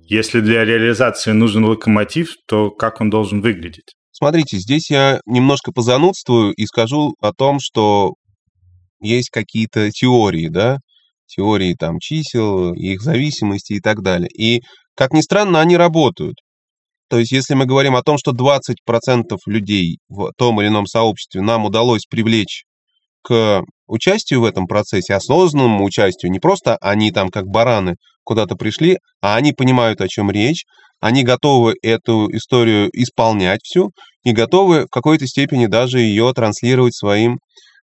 Если 0.08 0.40
для 0.40 0.64
реализации 0.64 1.30
нужен 1.30 1.64
локомотив, 1.64 2.30
то 2.48 2.72
как 2.72 3.00
он 3.00 3.10
должен 3.10 3.42
выглядеть? 3.42 3.94
Смотрите, 4.10 4.58
здесь 4.58 4.90
я 4.90 5.20
немножко 5.24 5.70
позанудствую 5.70 6.52
и 6.52 6.66
скажу 6.66 7.14
о 7.20 7.32
том, 7.32 7.60
что 7.60 8.14
есть 9.00 9.30
какие-то 9.30 9.92
теории, 9.92 10.48
да, 10.48 10.78
теории 11.34 11.74
там 11.74 11.98
чисел, 11.98 12.72
их 12.74 13.02
зависимости 13.02 13.74
и 13.74 13.80
так 13.80 14.02
далее. 14.02 14.28
И, 14.28 14.62
как 14.96 15.12
ни 15.12 15.20
странно, 15.20 15.60
они 15.60 15.76
работают. 15.76 16.36
То 17.08 17.18
есть, 17.18 17.32
если 17.32 17.54
мы 17.54 17.66
говорим 17.66 17.94
о 17.94 18.02
том, 18.02 18.16
что 18.18 18.32
20% 18.32 19.36
людей 19.46 19.98
в 20.08 20.32
том 20.36 20.60
или 20.60 20.68
ином 20.68 20.86
сообществе 20.86 21.42
нам 21.42 21.64
удалось 21.66 22.06
привлечь 22.08 22.64
к 23.22 23.62
участию 23.86 24.40
в 24.40 24.44
этом 24.44 24.66
процессе, 24.66 25.14
осознанному 25.14 25.84
участию, 25.84 26.32
не 26.32 26.40
просто 26.40 26.76
они 26.80 27.10
там 27.10 27.28
как 27.28 27.46
бараны 27.46 27.96
куда-то 28.24 28.56
пришли, 28.56 28.98
а 29.20 29.36
они 29.36 29.52
понимают, 29.52 30.00
о 30.00 30.08
чем 30.08 30.30
речь, 30.30 30.64
они 31.00 31.24
готовы 31.24 31.74
эту 31.82 32.28
историю 32.34 32.88
исполнять 32.92 33.60
всю 33.62 33.90
и 34.24 34.32
готовы 34.32 34.86
в 34.86 34.88
какой-то 34.88 35.26
степени 35.26 35.66
даже 35.66 35.98
ее 35.98 36.32
транслировать 36.32 36.94
своим 36.94 37.38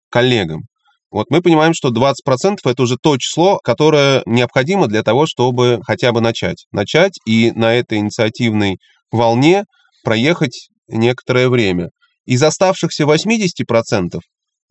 коллегам. 0.09 0.61
Вот 1.09 1.27
мы 1.29 1.41
понимаем, 1.41 1.73
что 1.73 1.89
20% 1.89 2.57
это 2.65 2.83
уже 2.83 2.97
то 3.01 3.17
число, 3.17 3.59
которое 3.63 4.23
необходимо 4.25 4.87
для 4.87 5.03
того, 5.03 5.25
чтобы 5.25 5.79
хотя 5.83 6.11
бы 6.11 6.19
начать. 6.19 6.65
Начать 6.71 7.13
и 7.25 7.51
на 7.51 7.73
этой 7.73 7.99
инициативной 7.99 8.77
волне 9.11 9.63
проехать 10.03 10.69
некоторое 10.87 11.49
время. 11.49 11.89
Из 12.25 12.43
оставшихся 12.43 13.03
80%, 13.05 14.19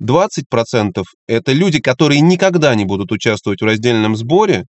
20% 0.03 1.03
это 1.27 1.53
люди, 1.53 1.81
которые 1.81 2.21
никогда 2.21 2.75
не 2.75 2.85
будут 2.85 3.13
участвовать 3.13 3.63
в 3.63 3.65
раздельном 3.65 4.15
сборе, 4.15 4.65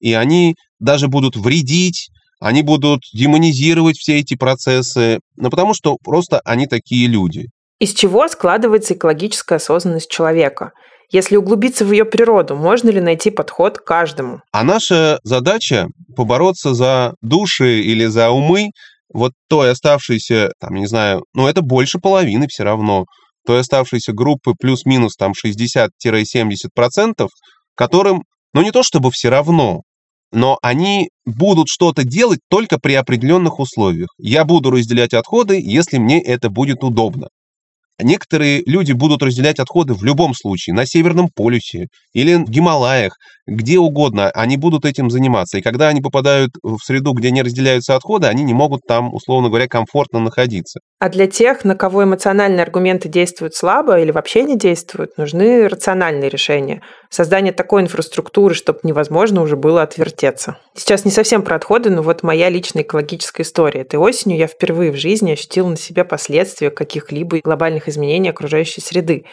и 0.00 0.14
они 0.14 0.54
даже 0.78 1.08
будут 1.08 1.36
вредить, 1.36 2.08
они 2.40 2.62
будут 2.62 3.02
демонизировать 3.12 3.98
все 3.98 4.18
эти 4.18 4.34
процессы, 4.34 5.20
ну, 5.36 5.50
потому 5.50 5.74
что 5.74 5.98
просто 6.02 6.40
они 6.44 6.66
такие 6.66 7.06
люди. 7.06 7.48
Из 7.78 7.92
чего 7.92 8.26
складывается 8.28 8.94
экологическая 8.94 9.56
осознанность 9.56 10.10
человека? 10.10 10.72
Если 11.12 11.36
углубиться 11.36 11.84
в 11.84 11.90
ее 11.90 12.04
природу, 12.04 12.54
можно 12.54 12.88
ли 12.90 13.00
найти 13.00 13.30
подход 13.30 13.78
к 13.78 13.84
каждому? 13.84 14.42
А 14.52 14.62
наша 14.62 15.18
задача 15.24 15.88
побороться 16.16 16.72
за 16.74 17.14
души 17.20 17.80
или 17.80 18.06
за 18.06 18.30
умы 18.30 18.70
вот 19.12 19.32
той 19.48 19.72
оставшейся, 19.72 20.52
там, 20.60 20.74
не 20.74 20.86
знаю, 20.86 21.24
ну 21.34 21.48
это 21.48 21.62
больше 21.62 21.98
половины 21.98 22.46
все 22.48 22.62
равно, 22.62 23.06
той 23.44 23.60
оставшейся 23.60 24.12
группы 24.12 24.54
плюс-минус 24.58 25.16
там 25.16 25.32
60-70%, 25.32 27.28
которым, 27.74 28.22
ну 28.54 28.62
не 28.62 28.70
то 28.70 28.84
чтобы 28.84 29.10
все 29.10 29.30
равно, 29.30 29.82
но 30.32 30.58
они 30.62 31.10
будут 31.24 31.66
что-то 31.68 32.04
делать 32.04 32.38
только 32.48 32.78
при 32.78 32.94
определенных 32.94 33.58
условиях. 33.58 34.10
Я 34.18 34.44
буду 34.44 34.70
разделять 34.70 35.12
отходы, 35.12 35.60
если 35.60 35.98
мне 35.98 36.22
это 36.22 36.50
будет 36.50 36.84
удобно. 36.84 37.28
Некоторые 38.02 38.62
люди 38.66 38.92
будут 38.92 39.22
разделять 39.22 39.58
отходы 39.58 39.94
в 39.94 40.04
любом 40.04 40.34
случае, 40.34 40.74
на 40.74 40.86
Северном 40.86 41.28
полюсе 41.28 41.88
или 42.12 42.34
в 42.34 42.50
Гималаях, 42.50 43.16
где 43.50 43.78
угодно, 43.78 44.30
они 44.30 44.56
будут 44.56 44.84
этим 44.84 45.10
заниматься. 45.10 45.58
И 45.58 45.60
когда 45.60 45.88
они 45.88 46.00
попадают 46.00 46.52
в 46.62 46.78
среду, 46.78 47.12
где 47.12 47.30
не 47.32 47.42
разделяются 47.42 47.96
отходы, 47.96 48.28
они 48.28 48.44
не 48.44 48.54
могут 48.54 48.82
там, 48.86 49.12
условно 49.12 49.48
говоря, 49.48 49.66
комфортно 49.66 50.20
находиться. 50.20 50.80
А 51.00 51.08
для 51.08 51.26
тех, 51.26 51.64
на 51.64 51.74
кого 51.74 52.04
эмоциональные 52.04 52.62
аргументы 52.62 53.08
действуют 53.08 53.54
слабо 53.54 53.98
или 53.98 54.12
вообще 54.12 54.44
не 54.44 54.56
действуют, 54.56 55.18
нужны 55.18 55.66
рациональные 55.66 56.30
решения. 56.30 56.82
Создание 57.10 57.52
такой 57.52 57.82
инфраструктуры, 57.82 58.54
чтобы 58.54 58.80
невозможно 58.84 59.42
уже 59.42 59.56
было 59.56 59.82
отвертеться. 59.82 60.58
Сейчас 60.76 61.04
не 61.04 61.10
совсем 61.10 61.42
про 61.42 61.56
отходы, 61.56 61.90
но 61.90 62.02
вот 62.02 62.22
моя 62.22 62.48
личная 62.48 62.84
экологическая 62.84 63.42
история. 63.42 63.80
Этой 63.80 63.98
осенью 63.98 64.38
я 64.38 64.46
впервые 64.46 64.92
в 64.92 64.96
жизни 64.96 65.32
ощутила 65.32 65.68
на 65.68 65.76
себе 65.76 66.04
последствия 66.04 66.70
каких-либо 66.70 67.40
глобальных 67.40 67.88
изменений 67.88 68.30
окружающей 68.30 68.80
среды. 68.80 69.24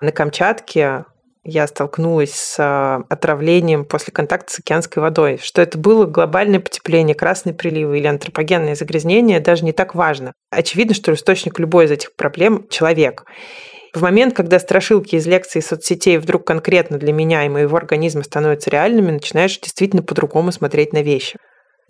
На 0.00 0.12
Камчатке 0.12 1.04
я 1.46 1.66
столкнулась 1.66 2.32
с 2.32 2.56
а, 2.58 3.04
отравлением 3.08 3.84
после 3.84 4.12
контакта 4.12 4.52
с 4.52 4.58
океанской 4.58 5.00
водой. 5.00 5.38
Что 5.40 5.62
это 5.62 5.78
было 5.78 6.04
глобальное 6.04 6.60
потепление, 6.60 7.14
красные 7.14 7.54
приливы 7.54 7.98
или 7.98 8.06
антропогенное 8.06 8.74
загрязнение, 8.74 9.40
даже 9.40 9.64
не 9.64 9.72
так 9.72 9.94
важно. 9.94 10.32
Очевидно, 10.50 10.94
что 10.94 11.12
источник 11.14 11.58
любой 11.58 11.84
из 11.84 11.92
этих 11.92 12.14
проблем– 12.16 12.66
человек. 12.70 13.24
В 13.94 14.02
момент, 14.02 14.34
когда 14.34 14.58
страшилки 14.58 15.14
из 15.14 15.26
лекций 15.26 15.62
соцсетей 15.62 16.18
вдруг 16.18 16.46
конкретно 16.46 16.98
для 16.98 17.12
меня 17.12 17.46
и 17.46 17.48
моего 17.48 17.76
организма 17.76 18.24
становятся 18.24 18.68
реальными, 18.68 19.12
начинаешь 19.12 19.58
действительно 19.58 20.02
по-другому 20.02 20.52
смотреть 20.52 20.92
на 20.92 21.02
вещи. 21.02 21.38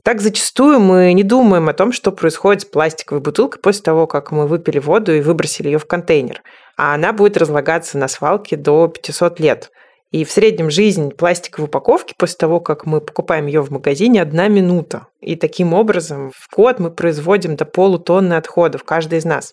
Так 0.05 0.21
зачастую 0.21 0.79
мы 0.79 1.13
не 1.15 1.25
думаем 1.25 1.69
о 1.69 1.73
том, 1.73 1.91
что 1.91 2.13
происходит 2.13 2.63
с 2.63 2.65
пластиковой 2.65 3.21
бутылкой 3.21 3.61
после 3.61 3.83
того, 3.83 4.07
как 4.07 4.31
мы 4.31 4.47
выпили 4.47 4.79
воду 4.79 5.13
и 5.13 5.21
выбросили 5.21 5.67
ее 5.67 5.79
в 5.79 5.87
контейнер. 5.87 6.43
А 6.77 6.95
она 6.95 7.13
будет 7.13 7.37
разлагаться 7.37 7.99
на 7.99 8.09
свалке 8.09 8.57
до 8.57 8.89
500 8.89 9.41
лет. 9.41 9.71
И 10.13 10.25
в 10.25 10.31
среднем 10.31 10.71
жизнь 10.71 11.11
пластиковой 11.11 11.67
упаковки 11.67 12.15
после 12.17 12.37
того, 12.37 12.61
как 12.61 12.87
мы 12.87 13.01
покупаем 13.01 13.47
ее 13.47 13.61
в 13.61 13.71
магазине, 13.71 14.23
одна 14.23 14.47
минута. 14.47 15.09
И 15.21 15.35
таким 15.35 15.75
образом 15.75 16.31
в 16.31 16.55
год 16.55 16.79
мы 16.79 16.93
производим 16.93 17.57
до 17.57 17.65
полутонны 17.65 18.35
отходов, 18.35 18.85
каждый 18.85 19.19
из 19.19 19.25
нас. 19.25 19.53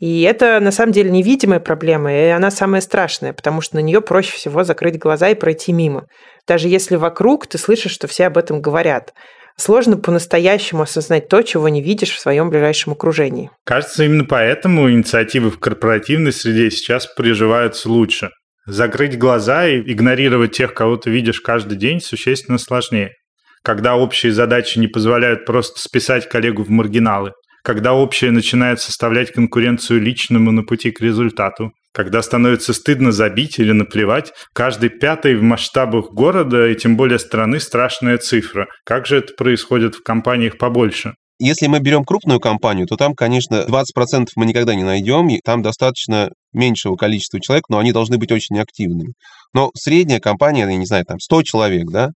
И 0.00 0.22
это 0.22 0.58
на 0.60 0.72
самом 0.72 0.92
деле 0.92 1.10
невидимая 1.10 1.60
проблема, 1.60 2.12
и 2.12 2.26
она 2.26 2.50
самая 2.50 2.80
страшная, 2.80 3.32
потому 3.32 3.60
что 3.60 3.76
на 3.76 3.80
нее 3.80 4.00
проще 4.00 4.32
всего 4.32 4.64
закрыть 4.64 4.98
глаза 4.98 5.28
и 5.28 5.36
пройти 5.36 5.72
мимо. 5.72 6.06
Даже 6.48 6.68
если 6.68 6.96
вокруг 6.96 7.46
ты 7.46 7.56
слышишь, 7.56 7.92
что 7.92 8.08
все 8.08 8.26
об 8.26 8.36
этом 8.36 8.60
говорят. 8.60 9.14
Сложно 9.56 9.96
по-настоящему 9.96 10.82
осознать 10.82 11.28
то, 11.28 11.42
чего 11.42 11.68
не 11.68 11.82
видишь 11.82 12.10
в 12.10 12.20
своем 12.20 12.50
ближайшем 12.50 12.92
окружении. 12.92 13.50
Кажется, 13.64 14.04
именно 14.04 14.24
поэтому 14.24 14.90
инициативы 14.90 15.50
в 15.50 15.58
корпоративной 15.58 16.32
среде 16.32 16.70
сейчас 16.70 17.06
приживаются 17.06 17.88
лучше. 17.88 18.30
Закрыть 18.66 19.18
глаза 19.18 19.66
и 19.66 19.80
игнорировать 19.80 20.52
тех, 20.52 20.72
кого 20.74 20.96
ты 20.96 21.10
видишь 21.10 21.40
каждый 21.40 21.76
день, 21.76 22.00
существенно 22.00 22.58
сложнее. 22.58 23.12
Когда 23.62 23.96
общие 23.96 24.32
задачи 24.32 24.78
не 24.78 24.88
позволяют 24.88 25.44
просто 25.44 25.80
списать 25.80 26.28
коллегу 26.28 26.62
в 26.64 26.70
маргиналы, 26.70 27.32
когда 27.62 27.94
общее 27.94 28.30
начинает 28.30 28.80
составлять 28.80 29.32
конкуренцию 29.32 30.00
личному 30.00 30.50
на 30.50 30.62
пути 30.62 30.90
к 30.90 31.00
результату, 31.00 31.72
когда 31.92 32.22
становится 32.22 32.72
стыдно 32.72 33.12
забить 33.12 33.58
или 33.58 33.72
наплевать, 33.72 34.32
каждый 34.52 34.88
пятый 34.88 35.36
в 35.36 35.42
масштабах 35.42 36.12
города 36.12 36.68
и 36.68 36.74
тем 36.74 36.96
более 36.96 37.18
страны 37.18 37.60
страшная 37.60 38.18
цифра. 38.18 38.66
Как 38.84 39.06
же 39.06 39.18
это 39.18 39.34
происходит 39.34 39.94
в 39.94 40.02
компаниях 40.02 40.58
побольше? 40.58 41.14
Если 41.38 41.66
мы 41.66 41.80
берем 41.80 42.04
крупную 42.04 42.38
компанию, 42.38 42.86
то 42.86 42.96
там, 42.96 43.14
конечно, 43.14 43.66
20% 43.68 44.26
мы 44.36 44.46
никогда 44.46 44.74
не 44.74 44.84
найдем, 44.84 45.28
и 45.28 45.40
там 45.42 45.60
достаточно 45.60 46.30
меньшего 46.52 46.94
количества 46.96 47.40
человек, 47.40 47.64
но 47.68 47.78
они 47.78 47.92
должны 47.92 48.16
быть 48.16 48.30
очень 48.30 48.58
активными. 48.58 49.14
Но 49.52 49.70
средняя 49.74 50.20
компания, 50.20 50.60
я 50.60 50.76
не 50.76 50.86
знаю, 50.86 51.04
там 51.04 51.18
100 51.18 51.42
человек, 51.42 51.90
да, 51.90 52.10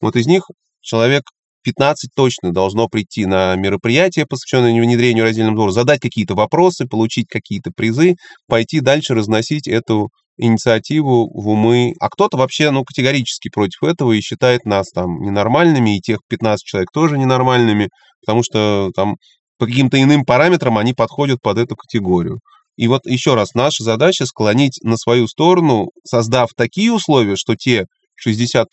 вот 0.00 0.16
из 0.16 0.26
них 0.26 0.44
человек 0.80 1.22
15 1.62 2.10
точно 2.14 2.52
должно 2.52 2.88
прийти 2.88 3.26
на 3.26 3.54
мероприятие, 3.56 4.26
посвященное 4.26 4.72
внедрению 4.72 5.24
раздельного 5.24 5.56
сбора, 5.56 5.70
задать 5.72 6.00
какие-то 6.00 6.34
вопросы, 6.34 6.86
получить 6.86 7.26
какие-то 7.28 7.70
призы, 7.74 8.16
пойти 8.48 8.80
дальше 8.80 9.14
разносить 9.14 9.68
эту 9.68 10.10
инициативу 10.38 11.28
в 11.32 11.48
умы. 11.48 11.94
А 12.00 12.08
кто-то 12.08 12.36
вообще 12.36 12.70
ну, 12.70 12.84
категорически 12.84 13.48
против 13.50 13.82
этого 13.82 14.12
и 14.12 14.20
считает 14.20 14.64
нас 14.64 14.90
там 14.90 15.20
ненормальными, 15.20 15.96
и 15.96 16.00
тех 16.00 16.18
15 16.28 16.64
человек 16.64 16.88
тоже 16.92 17.18
ненормальными, 17.18 17.88
потому 18.20 18.42
что 18.42 18.90
там 18.94 19.16
по 19.58 19.66
каким-то 19.66 20.02
иным 20.02 20.24
параметрам 20.24 20.76
они 20.78 20.92
подходят 20.92 21.40
под 21.40 21.58
эту 21.58 21.76
категорию. 21.76 22.40
И 22.76 22.88
вот 22.88 23.02
еще 23.04 23.34
раз, 23.34 23.54
наша 23.54 23.84
задача 23.84 24.24
склонить 24.26 24.78
на 24.82 24.96
свою 24.96 25.28
сторону, 25.28 25.90
создав 26.04 26.50
такие 26.56 26.92
условия, 26.92 27.36
что 27.36 27.54
те 27.54 27.84
60% 28.26 28.64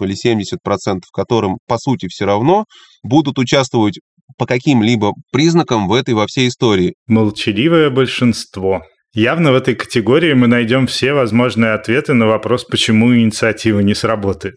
или 0.00 0.14
70%, 0.14 1.00
которым 1.12 1.58
по 1.66 1.78
сути 1.78 2.08
все 2.08 2.24
равно, 2.24 2.64
будут 3.02 3.38
участвовать 3.38 4.00
по 4.38 4.46
каким-либо 4.46 5.12
признакам 5.32 5.88
в 5.88 5.94
этой 5.94 6.14
во 6.14 6.26
всей 6.26 6.48
истории. 6.48 6.94
Молчаливое 7.06 7.90
большинство. 7.90 8.82
Явно 9.14 9.52
в 9.52 9.54
этой 9.54 9.74
категории 9.74 10.34
мы 10.34 10.46
найдем 10.46 10.86
все 10.86 11.14
возможные 11.14 11.72
ответы 11.72 12.12
на 12.12 12.26
вопрос, 12.26 12.64
почему 12.64 13.14
инициатива 13.16 13.80
не 13.80 13.94
сработает. 13.94 14.56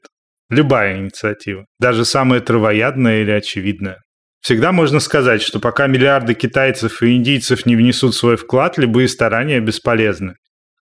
Любая 0.49 0.97
инициатива, 0.97 1.65
даже 1.79 2.03
самая 2.03 2.41
травоядная 2.41 3.21
или 3.21 3.31
очевидная. 3.31 3.99
Всегда 4.41 4.71
можно 4.71 4.99
сказать, 4.99 5.41
что 5.41 5.59
пока 5.59 5.87
миллиарды 5.87 6.33
китайцев 6.33 7.01
и 7.03 7.15
индийцев 7.15 7.65
не 7.65 7.75
внесут 7.75 8.15
свой 8.15 8.35
вклад, 8.35 8.77
любые 8.77 9.07
старания 9.07 9.59
бесполезны. 9.59 10.35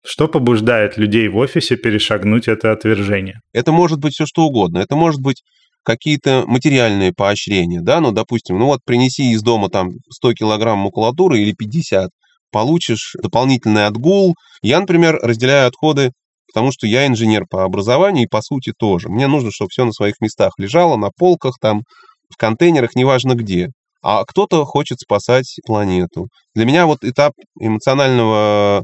Что 0.09 0.29
побуждает 0.29 0.97
людей 0.97 1.27
в 1.27 1.35
офисе 1.35 1.75
перешагнуть 1.75 2.47
это 2.47 2.71
отвержение? 2.71 3.41
Это 3.51 3.73
может 3.73 3.99
быть 3.99 4.13
все 4.13 4.25
что 4.25 4.43
угодно. 4.43 4.77
Это 4.77 4.95
может 4.95 5.19
быть 5.19 5.43
какие-то 5.83 6.45
материальные 6.47 7.11
поощрения, 7.11 7.81
да, 7.81 7.99
ну, 7.99 8.13
допустим, 8.13 8.57
ну 8.57 8.67
вот 8.67 8.79
принеси 8.85 9.31
из 9.33 9.41
дома 9.41 9.69
там 9.69 9.91
100 10.09 10.33
килограмм 10.33 10.79
макулатуры 10.79 11.39
или 11.39 11.51
50, 11.51 12.09
получишь 12.51 13.15
дополнительный 13.21 13.85
отгул. 13.85 14.35
Я, 14.61 14.79
например, 14.79 15.19
разделяю 15.21 15.67
отходы, 15.67 16.11
потому 16.47 16.71
что 16.71 16.87
я 16.87 17.05
инженер 17.05 17.45
по 17.49 17.65
образованию 17.65 18.23
и 18.23 18.29
по 18.29 18.41
сути 18.41 18.71
тоже. 18.77 19.09
Мне 19.09 19.27
нужно, 19.27 19.51
чтобы 19.51 19.69
все 19.71 19.83
на 19.83 19.91
своих 19.91 20.21
местах 20.21 20.53
лежало, 20.57 20.95
на 20.95 21.09
полках 21.17 21.55
там, 21.59 21.81
в 22.29 22.37
контейнерах, 22.37 22.95
неважно 22.95 23.35
где. 23.35 23.71
А 24.01 24.23
кто-то 24.23 24.63
хочет 24.63 25.01
спасать 25.01 25.57
планету. 25.65 26.27
Для 26.55 26.65
меня 26.65 26.85
вот 26.85 26.99
этап 27.03 27.33
эмоционального 27.59 28.83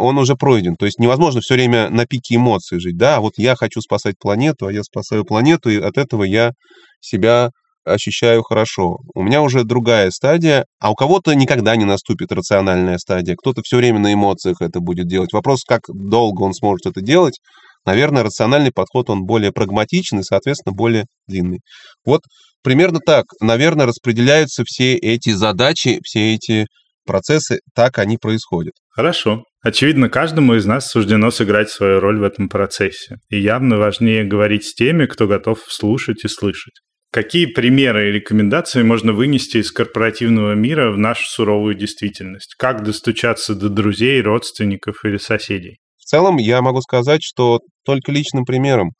он 0.00 0.18
уже 0.18 0.34
пройден. 0.34 0.76
То 0.76 0.86
есть 0.86 0.98
невозможно 0.98 1.40
все 1.40 1.54
время 1.54 1.90
на 1.90 2.06
пике 2.06 2.36
эмоций 2.36 2.80
жить. 2.80 2.96
Да, 2.96 3.20
вот 3.20 3.34
я 3.36 3.56
хочу 3.56 3.80
спасать 3.80 4.16
планету, 4.18 4.66
а 4.66 4.72
я 4.72 4.82
спасаю 4.82 5.24
планету, 5.24 5.70
и 5.70 5.80
от 5.80 5.98
этого 5.98 6.24
я 6.24 6.52
себя 7.00 7.50
ощущаю 7.84 8.42
хорошо. 8.42 8.98
У 9.14 9.22
меня 9.22 9.42
уже 9.42 9.64
другая 9.64 10.10
стадия, 10.10 10.66
а 10.80 10.90
у 10.90 10.94
кого-то 10.94 11.34
никогда 11.34 11.76
не 11.76 11.84
наступит 11.84 12.32
рациональная 12.32 12.98
стадия. 12.98 13.36
Кто-то 13.36 13.62
все 13.64 13.78
время 13.78 13.98
на 13.98 14.12
эмоциях 14.12 14.60
это 14.60 14.80
будет 14.80 15.06
делать. 15.06 15.32
Вопрос, 15.32 15.64
как 15.64 15.82
долго 15.88 16.42
он 16.42 16.52
сможет 16.54 16.86
это 16.86 17.00
делать. 17.00 17.38
Наверное, 17.86 18.22
рациональный 18.22 18.72
подход, 18.72 19.08
он 19.08 19.24
более 19.24 19.52
прагматичный, 19.52 20.22
соответственно, 20.22 20.74
более 20.74 21.06
длинный. 21.26 21.60
Вот 22.04 22.20
примерно 22.62 23.00
так, 23.04 23.24
наверное, 23.40 23.86
распределяются 23.86 24.64
все 24.66 24.96
эти 24.96 25.30
задачи, 25.30 26.00
все 26.04 26.34
эти 26.34 26.66
процессы, 27.06 27.60
так 27.74 27.98
они 27.98 28.18
происходят. 28.18 28.74
Хорошо. 28.90 29.44
Очевидно, 29.62 30.08
каждому 30.08 30.54
из 30.54 30.64
нас 30.64 30.90
суждено 30.90 31.30
сыграть 31.30 31.68
свою 31.68 32.00
роль 32.00 32.18
в 32.18 32.22
этом 32.22 32.48
процессе. 32.48 33.16
И 33.28 33.38
явно 33.38 33.76
важнее 33.76 34.24
говорить 34.24 34.64
с 34.64 34.74
теми, 34.74 35.04
кто 35.04 35.26
готов 35.26 35.60
слушать 35.68 36.24
и 36.24 36.28
слышать. 36.28 36.80
Какие 37.12 37.46
примеры 37.46 38.08
и 38.08 38.12
рекомендации 38.12 38.82
можно 38.82 39.12
вынести 39.12 39.58
из 39.58 39.70
корпоративного 39.70 40.54
мира 40.54 40.90
в 40.90 40.96
нашу 40.96 41.24
суровую 41.28 41.74
действительность? 41.74 42.54
Как 42.56 42.84
достучаться 42.84 43.54
до 43.54 43.68
друзей, 43.68 44.22
родственников 44.22 45.04
или 45.04 45.18
соседей? 45.18 45.78
В 45.98 46.04
целом 46.04 46.36
я 46.36 46.62
могу 46.62 46.80
сказать, 46.80 47.20
что 47.22 47.58
только 47.84 48.12
личным 48.12 48.44
примером. 48.44 48.92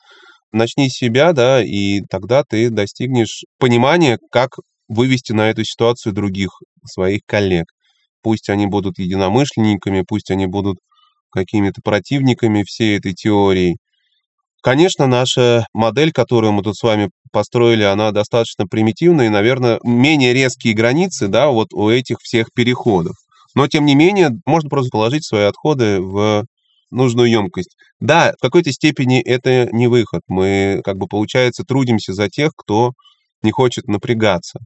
Начни 0.53 0.91
с 0.91 0.95
себя, 0.95 1.33
да, 1.33 1.63
и 1.65 2.01
тогда 2.11 2.43
ты 2.43 2.69
достигнешь 2.69 3.45
понимания, 3.59 4.19
как 4.31 4.51
вывести 4.89 5.33
на 5.33 5.49
эту 5.49 5.65
ситуацию 5.65 6.13
других, 6.13 6.51
своих 6.85 7.21
коллег 7.27 7.67
пусть 8.23 8.49
они 8.49 8.67
будут 8.67 8.99
единомышленниками, 8.99 10.05
пусть 10.07 10.31
они 10.31 10.47
будут 10.47 10.79
какими-то 11.31 11.81
противниками 11.83 12.65
всей 12.65 12.99
этой 12.99 13.15
теории. 13.15 13.79
Конечно, 14.63 15.07
наша 15.07 15.67
модель, 15.73 16.13
которую 16.13 16.53
мы 16.53 16.63
тут 16.63 16.77
с 16.77 16.83
вами 16.83 17.11
построили, 17.33 17.83
она 17.83 18.11
достаточно 18.11 18.67
примитивная 18.67 19.27
и, 19.27 19.31
наверное, 19.31 19.81
менее 19.85 20.35
резкие 20.35 20.75
границы, 20.75 21.29
да, 21.29 21.49
вот 21.49 21.73
у 21.73 21.89
этих 21.89 22.19
всех 22.21 22.49
переходов. 22.55 23.15
Но, 23.55 23.67
тем 23.69 23.87
не 23.87 23.95
менее, 23.95 24.31
можно 24.47 24.69
просто 24.69 24.91
положить 24.91 25.25
свои 25.25 25.45
отходы 25.45 26.01
в 26.01 26.45
нужную 26.91 27.31
емкость. 27.31 27.77
Да, 28.01 28.35
в 28.39 28.43
какой-то 28.43 28.73
степени 28.73 29.21
это 29.21 29.69
не 29.73 29.87
выход. 29.87 30.23
Мы, 30.29 30.81
как 30.85 30.99
бы, 30.99 31.07
получается, 31.07 31.65
трудимся 31.65 32.13
за 32.13 32.29
тех, 32.29 32.53
кто 32.57 32.93
не 33.43 33.53
хочет 33.53 33.87
напрягаться 33.87 34.61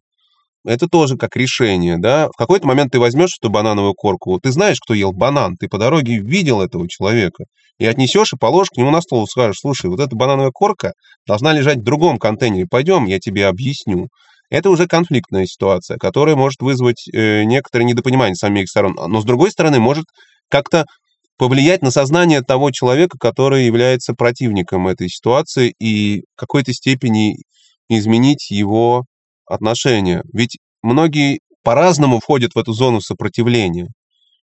это 0.65 0.89
тоже 0.89 1.17
как 1.17 1.37
решение, 1.37 1.99
да. 1.99 2.29
В 2.29 2.37
какой-то 2.37 2.67
момент 2.67 2.93
ты 2.93 2.99
возьмешь 2.99 3.37
эту 3.41 3.51
банановую 3.51 3.95
корку, 3.95 4.41
ты 4.41 4.51
знаешь, 4.51 4.81
кто 4.81 4.95
ел 4.95 5.13
банан, 5.13 5.57
ты 5.57 5.69
по 5.69 5.79
дороге 5.79 6.19
видел 6.19 6.63
этого 6.63 6.89
человека, 6.89 7.45
и 7.79 7.87
отнесешь 7.87 8.33
и 8.33 8.37
положишь 8.37 8.71
к 8.71 8.77
нему 8.77 8.91
на 8.91 9.01
стол 9.01 9.27
скажешь, 9.27 9.59
слушай, 9.61 9.91
вот 9.91 10.01
эта 10.01 10.15
банановая 10.17 10.51
корка 10.53 10.93
должна 11.27 11.53
лежать 11.53 11.79
в 11.79 11.83
другом 11.83 12.19
контейнере, 12.19 12.67
пойдем, 12.71 13.07
я 13.07 13.19
тебе 13.19 13.47
объясню. 13.47 14.09
Это 14.51 14.71
уже 14.71 14.87
конфликтная 14.87 15.47
ситуация, 15.47 15.97
которая 15.97 16.37
может 16.37 16.61
вызвать 16.61 17.09
э, 17.13 17.45
некоторое 17.45 17.85
недопонимание 17.85 18.37
с 18.37 18.41
самих 18.41 18.69
сторон, 18.69 18.95
но 18.95 19.21
с 19.21 19.25
другой 19.25 19.51
стороны 19.51 19.81
может 19.81 20.05
как-то 20.49 20.87
повлиять 21.37 21.83
на 21.83 21.91
сознание 21.91 22.43
того 22.43 22.71
человека, 22.71 23.19
который 23.19 23.67
является 23.67 24.15
противником 24.15 24.87
этой 24.87 25.09
ситуации 25.09 25.75
и 25.81 26.21
в 26.21 26.39
какой-то 26.39 26.73
степени 26.73 27.39
изменить 27.89 28.51
его 28.51 29.05
отношения. 29.47 30.23
Ведь 30.33 30.59
многие 30.83 31.41
по-разному 31.63 32.21
входят 32.21 32.55
в 32.55 32.59
эту 32.59 32.73
зону 32.73 33.01
сопротивления. 33.01 33.89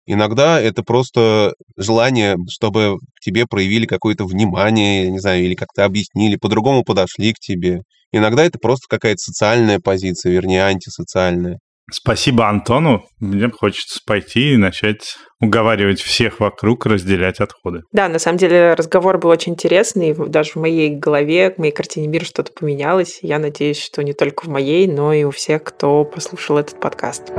Иногда 0.08 0.62
это 0.62 0.84
просто 0.84 1.54
желание, 1.78 2.38
чтобы 2.50 2.98
к 3.16 3.22
тебе 3.22 3.48
проявили 3.48 3.86
какое-то 3.88 4.26
внимание, 4.26 5.10
не 5.10 5.20
знаю, 5.20 5.44
или 5.44 5.56
как-то 5.56 5.86
объяснили, 5.86 6.36
по-другому 6.36 6.84
подошли 6.84 7.34
к 7.34 7.40
тебе. 7.40 7.82
Иногда 8.12 8.44
это 8.46 8.60
просто 8.60 8.88
какая-то 8.88 9.20
социальная 9.20 9.80
позиция, 9.80 10.32
вернее, 10.32 10.64
антисоциальная. 10.64 11.60
Спасибо 11.92 12.50
Антону. 12.50 13.06
Мне 13.20 13.50
хочется 13.50 14.00
пойти 14.06 14.54
и 14.54 14.58
начать 14.58 15.18
уговаривать 15.40 16.02
всех 16.02 16.40
вокруг 16.40 16.86
разделять 16.86 17.40
отходы. 17.40 17.82
Да, 17.92 18.10
на 18.10 18.18
самом 18.18 18.38
деле 18.38 18.74
разговор 18.74 19.20
был 19.20 19.30
очень 19.30 19.54
интересный. 19.54 20.16
Даже 20.16 20.52
в 20.52 20.56
моей 20.56 20.96
голове, 20.96 21.52
в 21.52 21.60
моей 21.60 21.72
картине 21.72 22.08
мира 22.08 22.26
что-то 22.26 22.52
поменялось. 22.52 23.20
Я 23.22 23.38
надеюсь, 23.38 23.80
что 23.80 24.04
не 24.04 24.14
только 24.14 24.46
в 24.46 24.48
моей, 24.48 24.88
но 24.88 25.14
и 25.14 25.24
у 25.24 25.32
всех, 25.32 25.64
кто 25.64 26.04
послушал 26.06 26.58
этот 26.58 26.80
подкаст. 26.80 27.32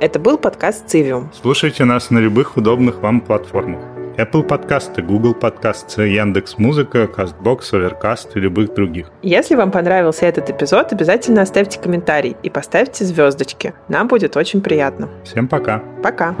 Это 0.00 0.18
был 0.18 0.36
подкаст 0.36 0.88
«Цивиум». 0.88 1.30
Слушайте 1.40 1.84
нас 1.84 2.10
на 2.10 2.18
любых 2.18 2.56
удобных 2.56 2.96
вам 2.96 3.20
платформах. 3.20 3.91
Apple 4.16 4.42
подкасты, 4.42 5.02
Google 5.02 5.34
подкасты, 5.34 6.02
Яндекс 6.08 6.58
Музыка, 6.58 7.04
Castbox, 7.04 7.60
Overcast 7.72 8.30
и 8.34 8.40
любых 8.40 8.74
других. 8.74 9.10
Если 9.22 9.54
вам 9.54 9.70
понравился 9.70 10.26
этот 10.26 10.50
эпизод, 10.50 10.92
обязательно 10.92 11.42
оставьте 11.42 11.80
комментарий 11.80 12.36
и 12.42 12.50
поставьте 12.50 13.04
звездочки. 13.04 13.72
Нам 13.88 14.08
будет 14.08 14.36
очень 14.36 14.60
приятно. 14.60 15.08
Всем 15.24 15.48
пока. 15.48 15.82
Пока. 16.02 16.34